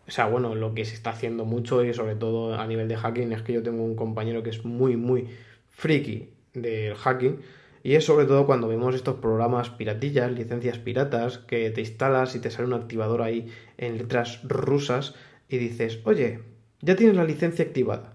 [0.08, 2.98] O sea, bueno, lo que se está haciendo mucho y sobre todo a nivel de
[2.98, 5.28] hacking es que yo tengo un compañero que es muy, muy
[5.70, 7.40] friki del hacking
[7.84, 12.40] y es sobre todo cuando vemos estos programas piratillas, licencias piratas, que te instalas y
[12.40, 15.16] te sale un activador ahí en letras rusas
[15.50, 16.40] y dices, oye,
[16.82, 18.14] ya tienes la licencia activada.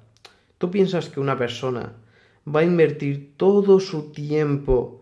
[0.59, 1.95] ¿Tú piensas que una persona
[2.47, 5.01] va a invertir todo su tiempo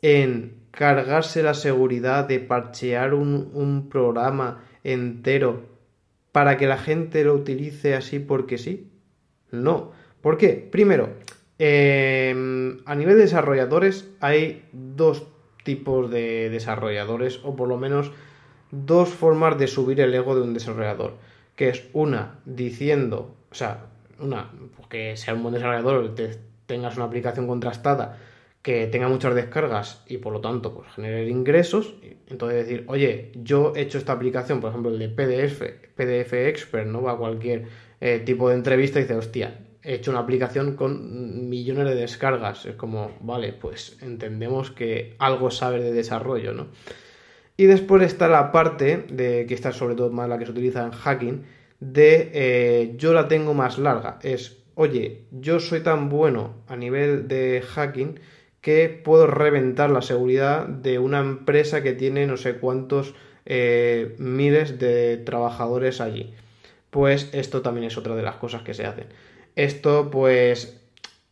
[0.00, 5.76] en cargarse la seguridad de parchear un, un programa entero
[6.32, 8.90] para que la gente lo utilice así porque sí?
[9.50, 9.92] No.
[10.20, 10.68] ¿Por qué?
[10.70, 11.10] Primero,
[11.58, 15.26] Em, a nivel de desarrolladores hay dos
[15.64, 18.12] tipos de desarrolladores, o por lo menos
[18.70, 21.14] dos formas de subir el ego de un desarrollador,
[21.56, 23.86] que es una diciendo, o sea,
[24.18, 24.50] una,
[24.88, 28.18] que sea un buen desarrollador, te, tengas una aplicación contrastada
[28.62, 31.94] que tenga muchas descargas y por lo tanto pues genere ingresos,
[32.26, 35.62] entonces decir, oye, yo he hecho esta aplicación, por ejemplo el de PDF,
[35.94, 37.00] PDF Expert, ¿no?
[37.02, 37.66] Va a cualquier
[38.00, 42.66] eh, tipo de entrevista y dice, hostia, he hecho una aplicación con millones de descargas.
[42.66, 46.66] Es como, vale, pues entendemos que algo sabe de desarrollo, ¿no?
[47.56, 50.84] Y después está la parte de que está sobre todo más la que se utiliza
[50.84, 51.44] en hacking,
[51.78, 54.18] de eh, yo la tengo más larga.
[54.22, 58.18] Es, oye, yo soy tan bueno a nivel de hacking
[58.60, 64.80] que puedo reventar la seguridad de una empresa que tiene no sé cuántos eh, miles
[64.80, 66.34] de trabajadores allí.
[66.90, 69.06] Pues esto también es otra de las cosas que se hacen.
[69.56, 70.80] Esto pues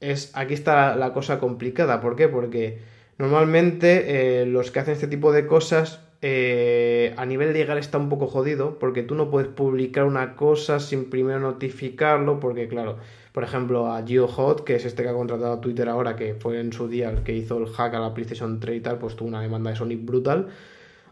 [0.00, 2.00] es aquí está la, cosa complicada.
[2.00, 2.28] ¿Por qué?
[2.28, 2.80] Porque
[3.18, 8.08] normalmente eh, los que hacen este tipo de cosas eh, a nivel legal está un
[8.08, 12.98] poco jodido porque tú no puedes publicar una cosa sin primero notificarlo porque claro
[13.34, 16.60] por ejemplo, a GeoHot, que es este que ha contratado a Twitter ahora, que fue
[16.60, 19.16] en su día el que hizo el hack a la PlayStation 3 y tal, pues
[19.16, 20.50] tuvo una demanda de Sonic brutal.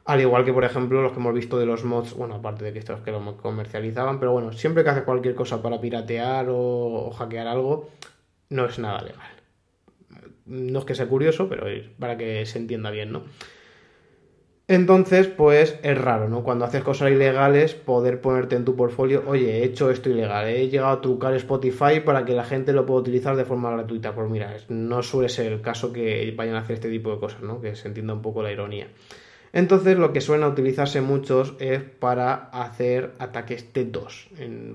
[0.05, 2.73] Al igual que, por ejemplo, los que hemos visto de los mods, bueno, aparte de
[2.73, 7.11] que estos que lo comercializaban, pero bueno, siempre que hace cualquier cosa para piratear o,
[7.17, 7.88] hackear algo,
[8.49, 9.31] no es nada legal.
[10.47, 11.67] No es que sea curioso, pero
[11.99, 13.23] para que se entienda bien, ¿no?
[14.69, 16.43] Entonces, pues es raro, ¿no?
[16.43, 20.69] Cuando haces cosas ilegales, poder ponerte en tu portfolio, oye, he hecho esto ilegal, he
[20.69, 24.15] llegado a trucar Spotify para que la gente lo pueda utilizar de forma gratuita.
[24.15, 27.43] Pues mira, no suele ser el caso que vayan a hacer este tipo de cosas,
[27.43, 27.61] ¿no?
[27.61, 28.88] Que se entienda un poco la ironía.
[29.53, 34.29] Entonces, lo que suelen utilizarse muchos es para hacer ataques de dos,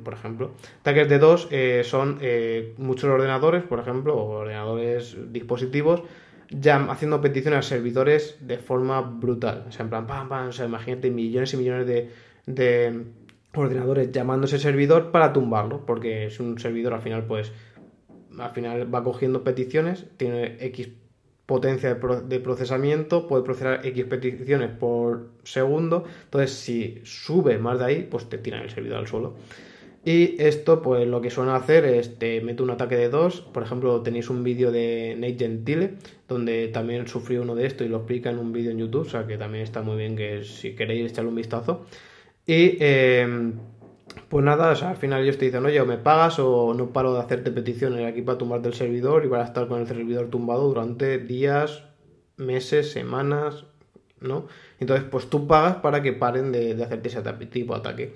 [0.03, 0.51] por ejemplo.
[0.81, 6.03] Ataques de dos eh, son eh, muchos ordenadores, por ejemplo, o ordenadores dispositivos
[6.49, 9.65] ya haciendo peticiones a servidores de forma brutal.
[9.67, 12.09] O sea, en plan, pam, pam, o sea, imagínate millones y millones de,
[12.45, 13.03] de
[13.53, 17.51] ordenadores llamando a ese servidor para tumbarlo, porque es un servidor al final, pues,
[18.37, 20.89] al final va cogiendo peticiones, tiene X
[21.47, 28.07] potencia de, procesamiento, puede procesar X peticiones por segundo, entonces si sube más de ahí,
[28.11, 29.33] pues te tiran el servidor al suelo.
[30.03, 33.41] Y esto, pues lo que suelen hacer es te mete un ataque de dos.
[33.41, 35.95] Por ejemplo, tenéis un vídeo de Nate Gentile,
[36.29, 39.01] donde también sufrió uno de esto y lo explica en un vídeo en YouTube.
[39.01, 41.85] O sea que también está muy bien que si queréis echarle un vistazo.
[42.45, 43.55] Y em,
[44.21, 47.19] pues nada, al final ellos te dicen, oye, o me pagas o no paro de
[47.19, 51.17] hacerte peticiones aquí para tumbarte el servidor y para estar con el servidor tumbado durante
[51.17, 51.83] días,
[52.37, 53.65] meses, semanas,
[54.19, 54.47] ¿no?
[54.79, 58.13] Entonces, pues tú pagas para que paren de, de hacerte ese tipo de ataque.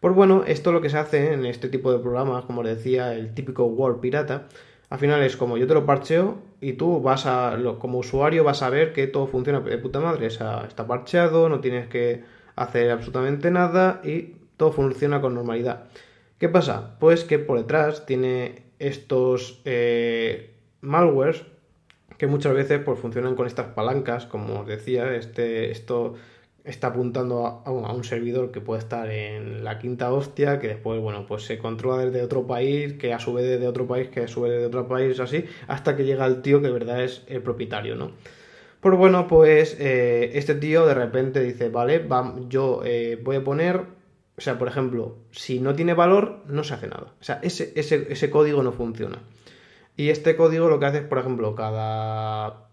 [0.00, 3.34] Pues bueno, esto lo que se hace en este tipo de programas, como decía, el
[3.34, 4.48] típico Word pirata,
[4.90, 8.62] al final es como yo te lo parcheo y tú vas a, como usuario vas
[8.62, 12.22] a ver que todo funciona de puta madre, o sea, está parcheado, no tienes que
[12.54, 15.84] hacer absolutamente nada y todo funciona con normalidad.
[16.38, 16.96] ¿Qué pasa?
[17.00, 21.44] Pues que por detrás tiene estos eh, malwares
[22.18, 26.14] que muchas veces pues, funcionan con estas palancas, como os decía, este, esto
[26.64, 31.26] está apuntando a, un servidor que puede estar en la quinta hostia, que después, bueno,
[31.26, 34.28] pues se controla desde otro país, que a su vez desde otro país, que a
[34.28, 37.22] su vez desde otro país, así, hasta que llega el tío que de verdad es
[37.26, 38.12] el propietario, ¿no?
[38.80, 42.06] Pues bueno, pues eh, este tío de repente dice, vale,
[42.48, 43.82] yo eh, voy a poner,
[44.36, 47.14] o sea, por ejemplo, si no tiene valor, no se hace nada.
[47.20, 49.22] O sea, ese, ese, ese código no funciona.
[49.96, 52.68] Y este código lo que hace es, por ejemplo, cada,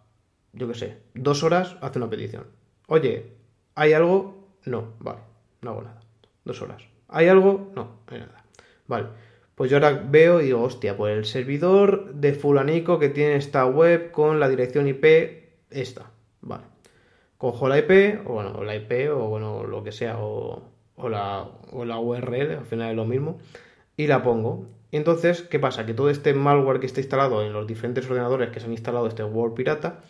[0.54, 2.48] yo qué sé, dos horas hace una petición.
[2.88, 3.42] Oye,
[3.76, 4.48] ¿Hay algo?
[4.66, 5.20] No, vale,
[5.62, 6.02] no hago nada.
[6.44, 6.84] Dos horas.
[7.08, 7.72] ¿Hay algo?
[7.76, 8.44] No, hay nada.
[8.88, 9.08] Vale.
[9.56, 13.66] Pues yo ahora veo y digo, hostia, pues el servidor de fulanico que tiene esta
[13.66, 15.06] web con la dirección IP,
[15.70, 16.12] esta.
[16.42, 16.66] Vale.
[17.38, 20.64] Cojo la IP, o bueno, la IP, o bueno, lo que sea, o,
[20.98, 23.40] la, o la URL, al final es lo mismo,
[23.98, 24.68] y la pongo.
[24.92, 25.86] Y entonces, ¿qué pasa?
[25.86, 29.08] Que todo este malware que está instalado en los diferentes ordenadores que se han instalado
[29.08, 30.02] este Word pirata,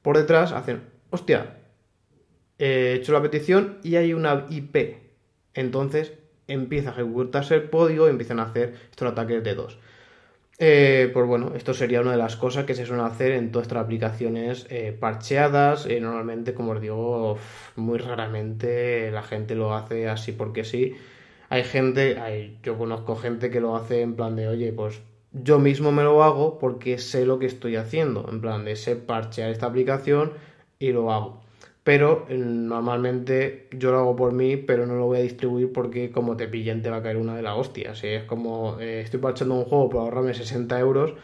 [0.00, 1.58] por detrás hacen, hostia,
[2.58, 4.98] he hecho la petición y hay una IP.
[5.54, 6.12] Entonces
[6.48, 9.78] empieza a ejecutarse el código y empiezan a hacer estos ataques de dos.
[10.58, 13.66] Eh, pues bueno, esto sería una de las cosas que se suelen hacer en todas
[13.66, 15.86] estas aplicaciones eh, parcheadas.
[15.86, 17.38] Eh, normalmente, como os digo,
[17.76, 20.94] muy raramente la gente lo hace así porque sí.
[21.48, 25.58] Hay gente, hay, yo conozco gente que lo hace en plan de, oye, pues yo
[25.58, 28.28] mismo me lo hago porque sé lo que estoy haciendo.
[28.30, 30.32] En plan de sé parchear esta aplicación
[30.78, 31.41] y lo hago
[31.84, 36.10] pero eh, normalmente yo lo hago por mí, pero no lo voy a distribuir porque
[36.12, 38.02] como te pillen te va a caer una de las hostias.
[38.04, 41.14] Es como eh, estoy parchando un juego para ahorrarme 60 euros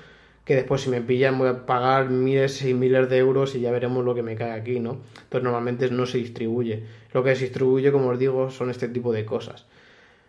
[0.48, 3.70] que después si me pillan voy a pagar miles y miles de euros y ya
[3.70, 5.02] veremos lo que me cae aquí, ¿no?
[5.24, 6.84] Entonces normalmente no se distribuye.
[7.12, 9.66] Lo que se distribuye, como os digo, son este tipo de cosas.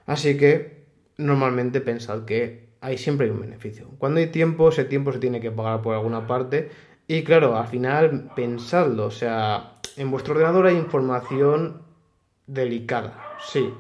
[0.06, 0.84] Así que
[1.16, 3.88] normalmente pensad que hay siempre un beneficio.
[3.98, 6.70] Cuando hay tiempo, ese tiempo se tiene que pagar por alguna parte.
[7.12, 11.82] Y claro, al final pensadlo, o sea, en vuestro ordenador hay información
[12.46, 13.74] delicada, sí.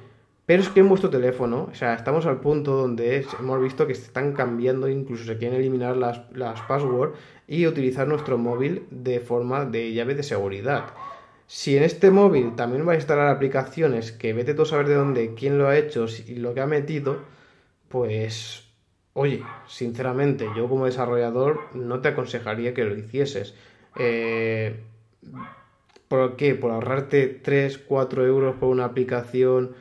[0.47, 3.93] Pero es que en vuestro teléfono, o sea, estamos al punto donde hemos visto que
[3.93, 9.19] se están cambiando, incluso se quieren eliminar las, las passwords y utilizar nuestro móvil de
[9.19, 10.85] forma de llave de seguridad.
[11.45, 14.95] Si en este móvil también vais a instalar aplicaciones que vete tú a saber de
[14.95, 17.19] dónde, quién lo ha hecho y lo que ha metido,
[17.89, 18.68] pues
[19.21, 23.53] Oye, sinceramente, yo como desarrollador no te aconsejaría que lo hicieses.
[23.97, 24.79] Eh,
[26.07, 26.55] ¿Por qué?
[26.55, 29.71] Por ahorrarte 3, 4 euros por una aplicación,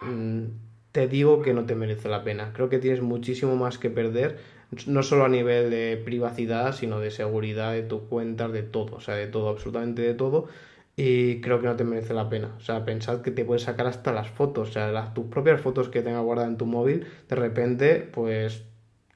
[0.00, 0.44] mm,
[0.90, 2.54] te digo que no te merece la pena.
[2.54, 4.38] Creo que tienes muchísimo más que perder,
[4.86, 9.00] no solo a nivel de privacidad, sino de seguridad de tus cuentas, de todo, o
[9.00, 10.48] sea, de todo, absolutamente de todo.
[10.94, 12.54] Y creo que no te merece la pena.
[12.58, 15.88] O sea, pensad que te puedes sacar hasta las fotos, o sea, tus propias fotos
[15.88, 18.64] que tengas guardadas en tu móvil, de repente, pues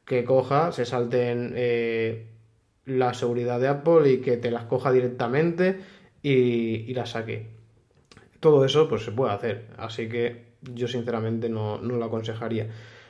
[0.07, 2.29] que coja, se salten eh,
[2.87, 5.81] la seguridad de Apple y que te las coja directamente
[6.23, 7.49] y, y las saque.
[8.41, 12.69] Todo eso pues se puede hacer, así que yo sinceramente no, no lo aconsejaría.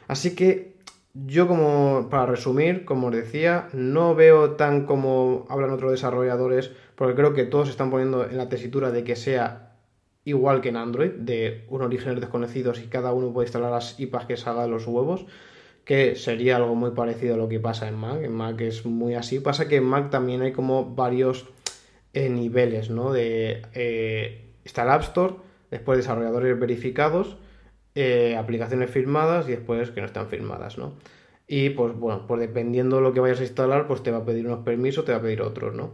[0.08, 0.76] Así que
[1.24, 7.14] yo como, para resumir, como os decía, no veo tan como hablan otros desarrolladores, porque
[7.14, 9.76] creo que todos están poniendo en la tesitura de que sea
[10.24, 14.26] igual que en Android, de un orígenes desconocidos y cada uno puede instalar las IPAs
[14.26, 15.26] que salga los huevos
[15.86, 18.20] que sería algo muy parecido a lo que pasa en Mac.
[18.20, 19.38] En Mac es muy así.
[19.38, 21.46] Pasa que en Mac también hay como varios
[22.12, 23.12] eh, niveles, ¿no?
[23.12, 25.34] De, eh, está el App Store,
[25.70, 27.36] después desarrolladores verificados,
[27.94, 30.94] eh, aplicaciones firmadas y después que no están firmadas, ¿no?
[31.46, 34.24] Y pues bueno, pues dependiendo de lo que vayas a instalar, pues te va a
[34.24, 35.92] pedir unos permisos, te va a pedir otros, ¿no?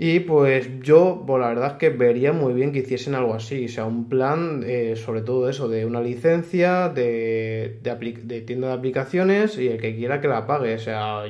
[0.00, 3.64] Y pues yo, pues la verdad es que vería muy bien que hiciesen algo así,
[3.64, 8.74] o sea, un plan, eh, sobre todo eso, de una licencia, de, de, tienda de
[8.74, 11.24] aplicaciones y el que quiera que la pague, o sea,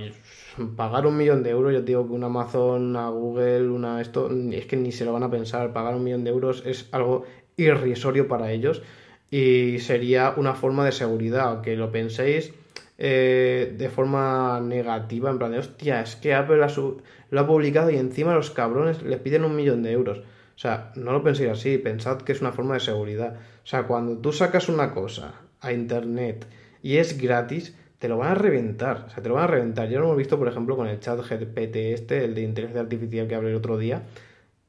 [0.77, 4.67] pagar un millón de euros, yo digo que un Amazon, una Google, una esto, es
[4.67, 7.25] que ni se lo van a pensar, pagar un millón de euros es algo
[7.57, 8.83] irrisorio para ellos
[9.31, 12.53] y sería una forma de seguridad, que lo penséis
[12.99, 17.97] eh, de forma negativa, en plan de, hostia, es que Apple lo ha publicado y
[17.97, 20.19] encima los cabrones les piden un millón de euros.
[20.19, 23.37] O sea, no lo penséis así, pensad que es una forma de seguridad.
[23.63, 26.47] O sea, cuando tú sacas una cosa a internet
[26.83, 29.05] y es gratis, te lo van a reventar.
[29.07, 29.89] O sea, te lo van a reventar.
[29.89, 33.29] Ya lo hemos visto, por ejemplo, con el chat GPT este, el de inteligencia artificial
[33.29, 34.03] que hablé el otro día,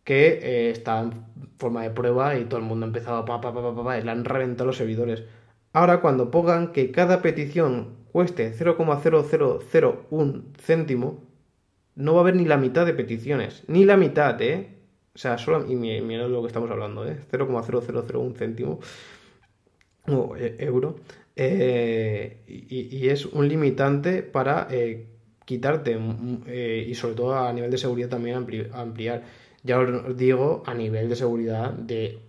[0.03, 1.13] que eh, está en
[1.57, 3.97] forma de prueba y todo el mundo ha empezado a pa, pa, pa, pa, pa,
[3.97, 5.23] y le han reventado los servidores.
[5.73, 11.23] Ahora, cuando pongan que cada petición cueste 0,0001 céntimo,
[11.95, 13.63] no va a haber ni la mitad de peticiones.
[13.67, 14.75] Ni la mitad, ¿eh?
[15.13, 15.69] O sea, solo.
[15.69, 17.17] Y mira lo que estamos hablando, ¿eh?
[17.31, 18.79] 0,0001 céntimo
[20.07, 20.95] o e, euro.
[21.35, 25.07] Eh, y, es un limitante para eh,
[25.45, 25.97] quitarte
[26.47, 28.35] eh, y sobre todo a nivel de seguridad también
[28.73, 29.23] ampliar.
[29.63, 32.19] Ya os digo, a nivel de seguridad de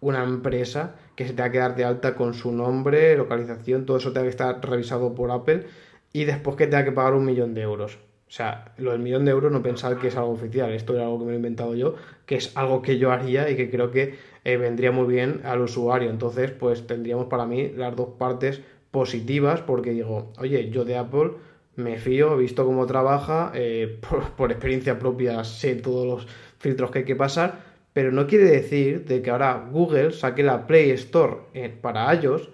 [0.00, 4.12] una empresa que se tenga que dar de alta con su nombre, localización, todo eso
[4.12, 5.66] tenga que estar revisado por Apple
[6.12, 7.98] y después que tenga que pagar un millón de euros.
[8.26, 11.00] O sea, lo del millón de euros no pensar que es algo oficial, esto es
[11.00, 11.94] algo que me he inventado yo,
[12.26, 14.14] que es algo que yo haría y que creo que
[14.44, 16.10] eh, vendría muy bien al usuario.
[16.10, 21.32] Entonces, pues tendríamos para mí las dos partes positivas porque digo, oye, yo de Apple
[21.76, 26.26] me fío, he visto cómo trabaja, eh, por, por experiencia propia sé todos los
[26.58, 30.66] filtros que hay que pasar pero no quiere decir de que ahora Google saque la
[30.66, 31.36] Play Store
[31.80, 32.50] para iOS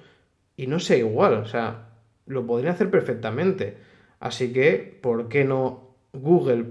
[0.57, 1.89] y no sea igual, o sea,
[2.27, 3.79] lo podría hacer perfectamente.
[4.21, 6.67] Así que, ¿por qué no Google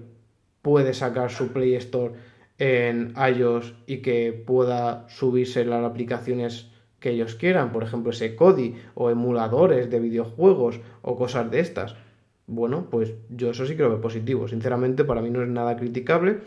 [0.61, 2.13] puede sacar su Play Store
[2.59, 8.76] en iOS y que pueda subirse las aplicaciones que ellos quieran, por ejemplo ese Kodi
[8.93, 11.95] o emuladores de videojuegos o cosas de estas?
[12.45, 14.47] Bueno, pues yo eso sí que lo veo positivo.
[14.47, 16.41] Sinceramente, para mí no es nada criticable.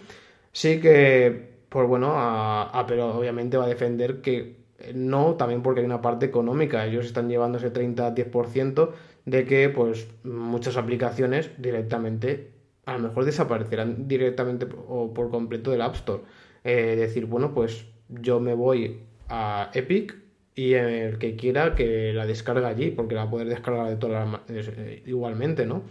[0.53, 4.57] Sí que pues bueno, a, pero obviamente va a defender que
[4.95, 6.85] no, también porque hay una parte económica.
[6.85, 8.91] Ellos están llevando ese 30-10%
[9.25, 12.51] de que pues muchas aplicaciones directamente
[12.85, 16.23] a lo mejor desaparecerán directamente o por completo del App Store.
[16.64, 20.16] Eh, decir, bueno, pues yo me voy a Epic
[20.55, 23.97] y el que quiera que la descarga allí, porque la va a poder descargar de
[23.97, 25.85] todas las eh, igualmente, ¿no?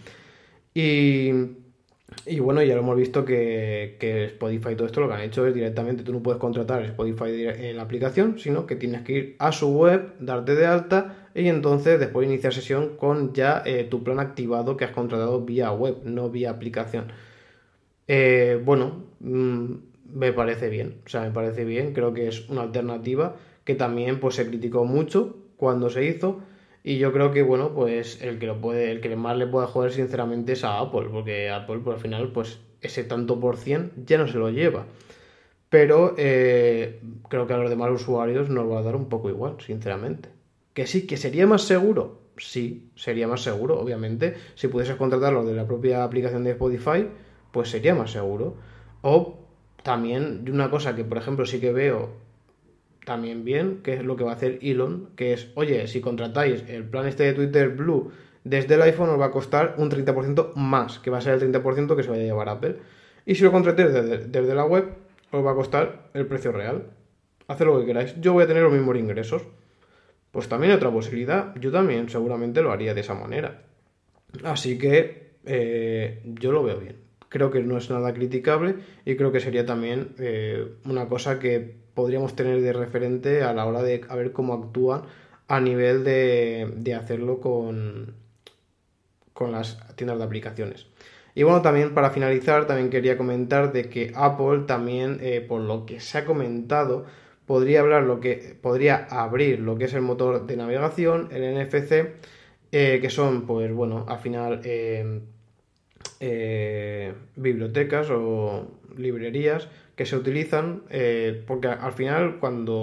[0.74, 1.32] Y
[2.26, 5.47] Y bueno, ya lo hemos visto que, que Spotify todo esto lo que han hecho
[5.47, 9.36] es directamente, tú no puedes contratar Spotify en la aplicación, sino que tienes que ir
[9.39, 14.03] a su web, darte de alta y entonces después iniciar sesión con ya eh, tu
[14.03, 17.12] plan activado que has contratado vía web, no vía aplicación.
[18.07, 19.74] Eh, bueno, mm,
[20.14, 24.20] me parece bien, o sea, me parece bien, creo que es una alternativa que también
[24.20, 26.41] pues se criticó mucho cuando se hizo
[26.84, 29.68] y yo creo que bueno, pues el que lo puede, el que más le puede
[29.68, 33.92] joder sinceramente es a Apple, porque Apple por al final pues ese tanto por cien
[34.06, 34.86] ya no se lo lleva.
[35.70, 39.56] Pero eh, creo que a los demás usuarios nos va a dar un poco igual,
[39.66, 40.28] sinceramente.
[40.74, 42.20] Que sí, que sería más seguro.
[42.38, 44.36] Sí, sería más seguro, obviamente.
[44.56, 47.08] Si pudieses contratarlo de la propia aplicación de Spotify,
[47.54, 48.58] pues sería más seguro.
[49.02, 49.40] O
[49.84, 52.10] también una cosa que, por ejemplo, sí que veo
[53.06, 56.64] también bien, que es lo que va a hacer Elon, que es, oye, si contratáis
[56.68, 58.12] el plan este de Twitter Blue
[58.43, 61.54] desde el iPhone os va a costar un 30% más, que va a ser el
[61.54, 62.78] 30% que se vaya a llevar Apple.
[63.26, 64.86] Y si lo contratáis desde, la web,
[65.32, 66.88] os va a costar el precio real.
[67.47, 68.20] Haced lo que queráis.
[68.20, 69.43] Yo voy a tener los mismos ingresos.
[70.32, 71.54] Pues también otra posibilidad.
[71.56, 73.62] Yo también seguramente lo haría de esa manera.
[74.43, 76.95] Así que eh, yo lo veo bien.
[77.30, 78.76] Creo que no es nada criticable
[79.06, 83.66] y creo que sería también eh, una cosa que podríamos tener de referente a la
[83.66, 85.04] hora de ver cómo actúan
[85.48, 88.16] a nivel de, hacerlo con,
[89.34, 90.88] con las tiendas de aplicaciones.
[91.36, 95.86] Y bueno, también para finalizar, también quería comentar de que Apple también, eh, por lo
[95.86, 97.06] que se ha comentado,
[97.46, 102.16] podría hablar lo que podría abrir lo que es el motor de navegación, el NFC,
[102.72, 105.22] eh, que son, pues bueno, al final eh,
[107.36, 109.68] bibliotecas o librerías
[110.02, 112.74] que se utilizan, eh, porque al final cuando,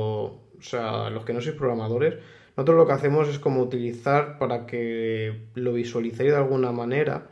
[0.57, 2.15] o sea, los que no sois programadores,
[2.57, 7.27] nosotros lo que hacemos es como utilizar para que lo visualicéis de alguna manera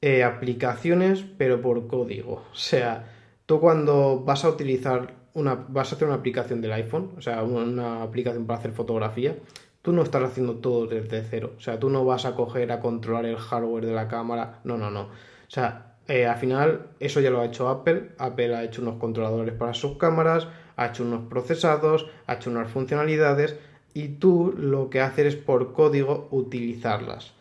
[0.00, 2.44] eh, aplicaciones, pero por código.
[2.52, 3.10] O sea,
[3.46, 7.42] tú cuando vas a utilizar una, vas a hacer una aplicación del iPhone, o sea,
[7.42, 9.34] una aplicación para hacer fotografía,
[9.82, 11.54] tú no estás haciendo todo desde cero.
[11.56, 14.60] O sea, tú no vas a coger a controlar el hardware de la cámara.
[14.62, 15.02] No, no, no.
[15.02, 18.10] O sea, eh, al final, eso ya lo ha hecho Apple.
[18.18, 20.46] Apple ha hecho unos controladores para sus cámaras,
[20.76, 23.56] ha hecho unos procesados, ha hecho unas funcionalidades
[23.92, 27.32] y tú lo que haces es por código utilizarlas.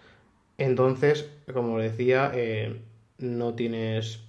[0.57, 2.81] Entonces, como decía, eh,
[3.19, 4.21] no tienes.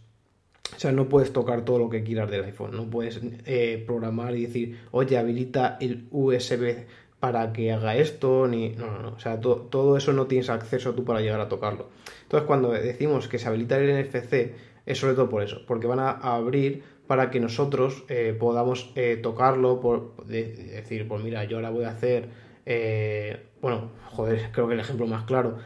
[0.74, 2.76] O sea, no puedes tocar todo lo que quieras del iPhone.
[2.76, 6.86] No puedes eh, programar y decir, oye, habilita el USB
[7.20, 8.70] para que haga esto, ni...
[8.70, 9.08] No, no, no.
[9.10, 11.88] O sea, todo eso no tienes acceso tú para llegar a tocarlo.
[12.22, 14.52] Entonces, cuando decimos que se habilita el NFC,
[14.86, 19.18] es sobre todo por eso, porque van a abrir para que nosotros eh, podamos eh,
[19.22, 22.28] tocarlo, por decir, pues mira, yo ahora voy a hacer,
[22.64, 25.58] eh, bueno, joder, creo que el ejemplo más claro,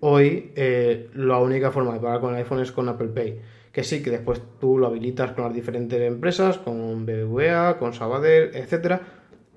[0.00, 0.52] hoy
[1.14, 3.40] la única forma de pagar con el iPhone es con Apple Pay,
[3.72, 8.54] que sí, que después tú lo habilitas con las diferentes empresas, con BBVA, con Sabadell,
[8.54, 9.00] etcétera,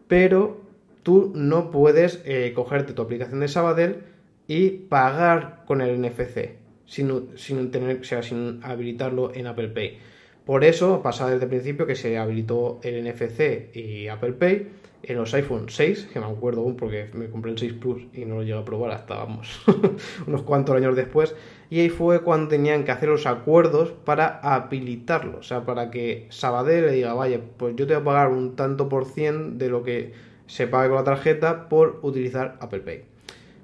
[0.07, 0.70] pero
[1.03, 4.03] tú no puedes eh, cogerte tu aplicación de Sabadell
[4.47, 9.97] y pagar con el NFC sin, sin, tener, sea, sin habilitarlo en Apple Pay.
[10.45, 14.67] Por eso pasa desde el principio que se habilitó el NFC y Apple Pay
[15.03, 18.25] en los iPhone 6, que me acuerdo aún porque me compré el 6 Plus y
[18.25, 19.61] no lo llegué a probar hasta, vamos,
[20.27, 21.35] unos cuantos años después.
[21.69, 26.27] Y ahí fue cuando tenían que hacer los acuerdos para habilitarlo, o sea, para que
[26.29, 29.69] Sabadell le diga, vaya, pues yo te voy a pagar un tanto por cien de
[29.69, 30.11] lo que
[30.51, 33.05] se pague con la tarjeta por utilizar Apple Pay.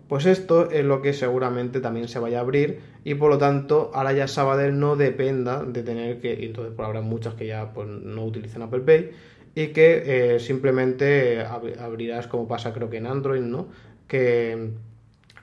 [0.07, 3.91] Pues esto es lo que seguramente también se vaya a abrir y por lo tanto
[3.93, 7.73] ahora ya Sabadell no dependa de tener que, y entonces por habrá muchas que ya
[7.73, 9.11] pues, no utilicen Apple Pay
[9.53, 13.67] y que eh, simplemente abrirás como pasa creo que en Android, ¿no?
[14.07, 14.69] Que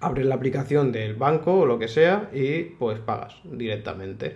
[0.00, 4.34] abres la aplicación del banco o lo que sea y pues pagas directamente.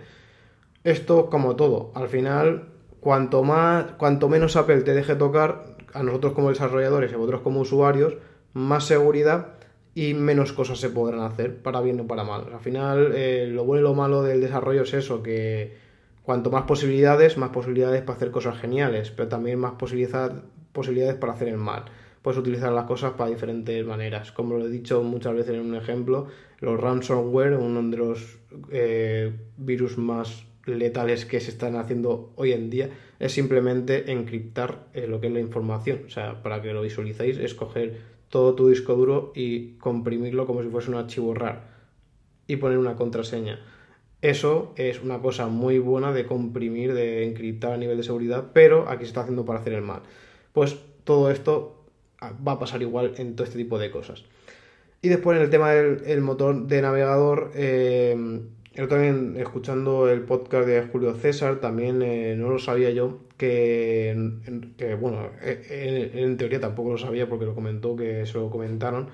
[0.83, 2.65] Esto como todo, al final
[2.99, 7.41] cuanto más cuanto menos Apple te deje tocar a nosotros como desarrolladores y a vosotros
[7.41, 8.15] como usuarios
[8.53, 9.55] más seguridad
[9.95, 12.45] y menos cosas se podrán hacer, para bien o para mal.
[12.53, 15.75] Al final, eh, lo bueno y lo malo del desarrollo es eso, que
[16.23, 21.47] cuanto más posibilidades, más posibilidades para hacer cosas geniales, pero también más posibilidades para hacer
[21.47, 21.85] el mal.
[22.21, 24.31] Puedes utilizar las cosas para diferentes maneras.
[24.31, 26.27] Como lo he dicho muchas veces en un ejemplo,
[26.59, 28.39] los ransomware, uno de los
[28.71, 32.89] eh, virus más letales que se están haciendo hoy en día
[33.19, 36.03] es simplemente encriptar eh, lo que es la información.
[36.05, 37.97] O sea, para que lo visualicéis, es coger
[38.29, 41.67] todo tu disco duro y comprimirlo como si fuese un archivo RAR
[42.47, 43.59] y poner una contraseña.
[44.21, 48.89] Eso es una cosa muy buena de comprimir, de encriptar a nivel de seguridad, pero
[48.89, 50.01] aquí se está haciendo para hacer el mal.
[50.51, 51.85] Pues todo esto
[52.19, 54.25] ah, va a pasar igual en todo este tipo de cosas.
[55.01, 58.41] Y después en el tema del motor de navegador, eh,
[58.79, 64.15] yo también escuchando el podcast de Julio César, también eh, no lo sabía yo, que,
[65.01, 69.09] bueno, eh, en, teoría tampoco lo sabía porque lo comentó, que se lo comentaron,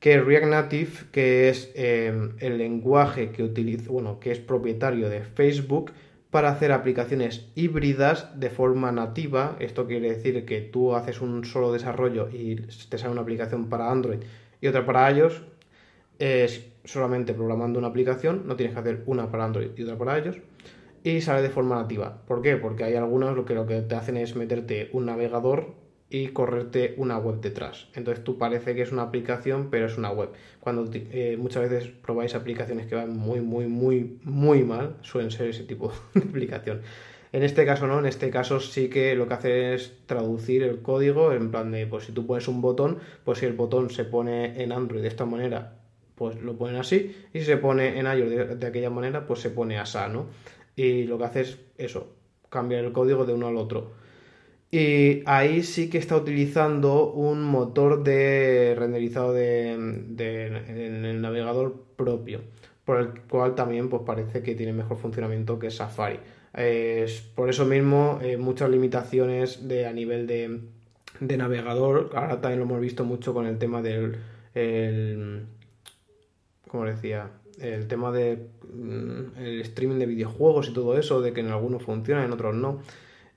[0.00, 5.20] que React Native, que es eh, el lenguaje que utiliza, bueno, que es propietario de
[5.24, 5.92] Facebook,
[6.30, 9.56] para hacer aplicaciones híbridas de forma nativa.
[9.60, 13.90] Esto quiere decir que tú haces un solo desarrollo y te sale una aplicación para
[13.90, 14.20] Android
[14.62, 15.42] y otra para iOS.
[16.18, 20.18] Es solamente programando una aplicación, no tienes que hacer una para Android y otra para
[20.18, 20.38] iOS.
[21.02, 22.22] Y sale de forma nativa.
[22.26, 22.56] ¿Por qué?
[22.56, 25.74] Porque hay algunos que, lo que te hacen es meterte un navegador
[26.08, 27.88] y correrte una web detrás.
[27.94, 30.30] Entonces tú parece que es una aplicación, pero es una web.
[30.60, 35.48] Cuando eh, muchas veces probáis aplicaciones que van muy, muy, muy, muy mal, suelen ser
[35.48, 36.82] ese tipo de aplicación.
[37.32, 40.80] En este caso no, en este caso sí que lo que hace es traducir el
[40.80, 44.04] código en plan de, pues si tú pones un botón, pues si el botón se
[44.04, 45.76] pone en Android de esta manera,
[46.16, 49.50] pues lo ponen así, y si se pone en iOS de, aquella manera, pues se
[49.50, 50.26] pone así, ¿no?
[50.74, 52.08] Y lo que hace es eso,
[52.48, 53.92] cambiar el código de uno al otro.
[54.70, 62.40] Y ahí sí que está utilizando un motor de renderizado de, en el navegador propio,
[62.84, 66.18] por el cual también pues, parece que tiene mejor funcionamiento que Safari.
[67.34, 70.60] por eso mismo, eh, muchas limitaciones de, a nivel de,
[71.20, 72.10] de, navegador.
[72.14, 74.16] Ahora también lo hemos visto mucho con el tema del.
[74.54, 75.46] El,
[76.68, 77.30] ¿Cómo decía?
[77.60, 82.24] El tema del mm, streaming de videojuegos y todo eso, de que en algunos funciona,
[82.24, 82.80] en otros no.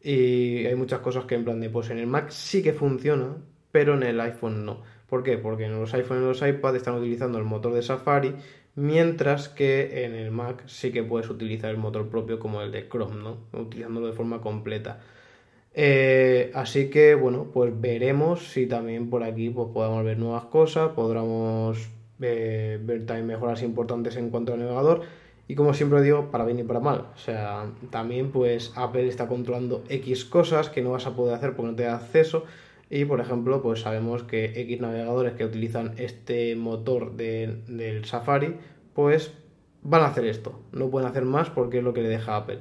[0.01, 3.37] Y hay muchas cosas que en plan de, pues en el Mac sí que funciona,
[3.71, 4.81] pero en el iPhone no.
[5.09, 5.37] ¿Por qué?
[5.37, 8.35] Porque en los iPhone y los iPad están utilizando el motor de Safari,
[8.75, 12.87] mientras que en el Mac sí que puedes utilizar el motor propio como el de
[12.87, 13.37] Chrome, ¿no?
[13.53, 15.01] Utilizándolo de forma completa.
[15.73, 20.91] Eh, así que, bueno, pues veremos si también por aquí pues, podamos ver nuevas cosas,
[20.91, 21.89] podremos
[22.21, 25.01] eh, ver también mejoras importantes en cuanto al navegador
[25.49, 27.07] y como siempre digo, para bien y para mal.
[27.15, 31.55] O sea, también pues Apple está controlando X cosas que no vas a poder hacer
[31.55, 32.45] porque no te da acceso.
[32.91, 38.57] Y por ejemplo, pues sabemos que X navegadores que utilizan este motor del Safari,
[38.93, 39.33] pues
[39.81, 40.59] van a hacer esto.
[40.71, 42.59] No pueden hacer más porque es lo que le deja Apple.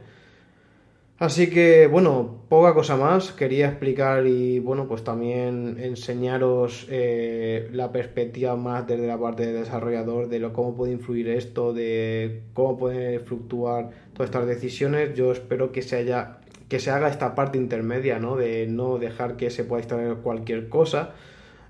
[1.18, 3.32] Así que, bueno, poca cosa más.
[3.32, 9.56] Quería explicar y, bueno, pues también enseñaros eh, la perspectiva más desde la parte del
[9.56, 15.14] desarrollador de lo, cómo puede influir esto, de cómo pueden fluctuar todas estas decisiones.
[15.14, 16.38] Yo espero que se haya
[16.68, 18.36] que se haga esta parte intermedia, ¿no?
[18.36, 21.14] De no dejar que se pueda instalar cualquier cosa.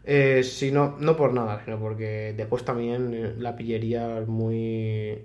[0.05, 5.19] Eh, sino, no por nada, sino porque después también eh, la pillería es muy,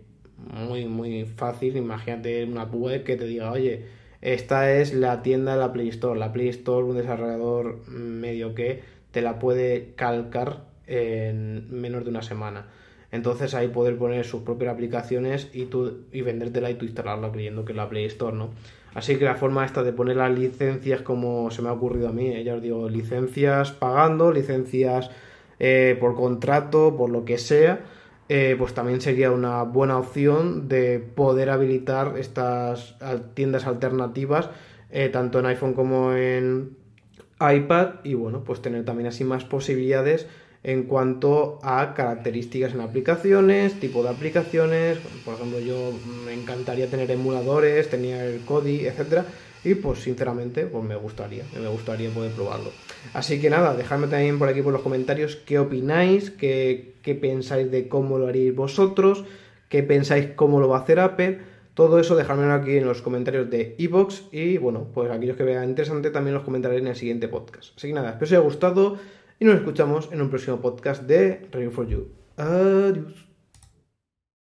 [0.67, 1.78] muy, muy fácil.
[1.78, 3.86] Imagínate una web que te diga, oye,
[4.24, 6.17] esta es la tienda de la Play Store.
[6.17, 12.21] La Play Store, un desarrollador medio que te la puede calcar en menos de una
[12.21, 12.67] semana.
[13.11, 17.65] Entonces ahí poder poner sus propias aplicaciones y, tú, y vendértela y tú instalarla creyendo
[17.65, 18.51] que es la Play Store, ¿no?
[18.93, 22.13] Así que la forma esta de poner las licencias como se me ha ocurrido a
[22.13, 22.45] mí, ¿eh?
[22.45, 25.11] ya os digo, licencias pagando, licencias
[25.59, 27.82] eh, por contrato, por lo que sea,
[28.30, 32.95] eh, pues también sería una buena opción de poder habilitar estas
[33.34, 34.49] tiendas alternativas,
[34.89, 36.78] eh, tanto en iPhone como en
[37.39, 40.28] iPad, y bueno, pues tener también así más posibilidades
[40.63, 45.91] en cuanto a características en aplicaciones, tipo de aplicaciones, por ejemplo yo
[46.26, 49.26] me encantaría tener emuladores, tener el Kodi, etcétera,
[49.65, 52.71] y pues sinceramente pues me gustaría, me gustaría poder probarlo.
[53.13, 57.69] Así que nada, dejadme también por aquí por los comentarios qué opináis, qué, qué pensáis
[57.69, 59.25] de cómo lo haríais vosotros,
[59.69, 61.39] qué pensáis cómo lo va a hacer Apple.
[61.75, 65.69] Todo eso dejadmelo aquí en los comentarios de iVoox y bueno, pues aquellos que vean
[65.69, 67.77] interesante también los comentaré en el siguiente podcast.
[67.77, 68.97] Así que nada, espero que os haya gustado
[69.39, 72.07] y nos escuchamos en un próximo podcast de Review for You.
[72.37, 73.22] Adiós.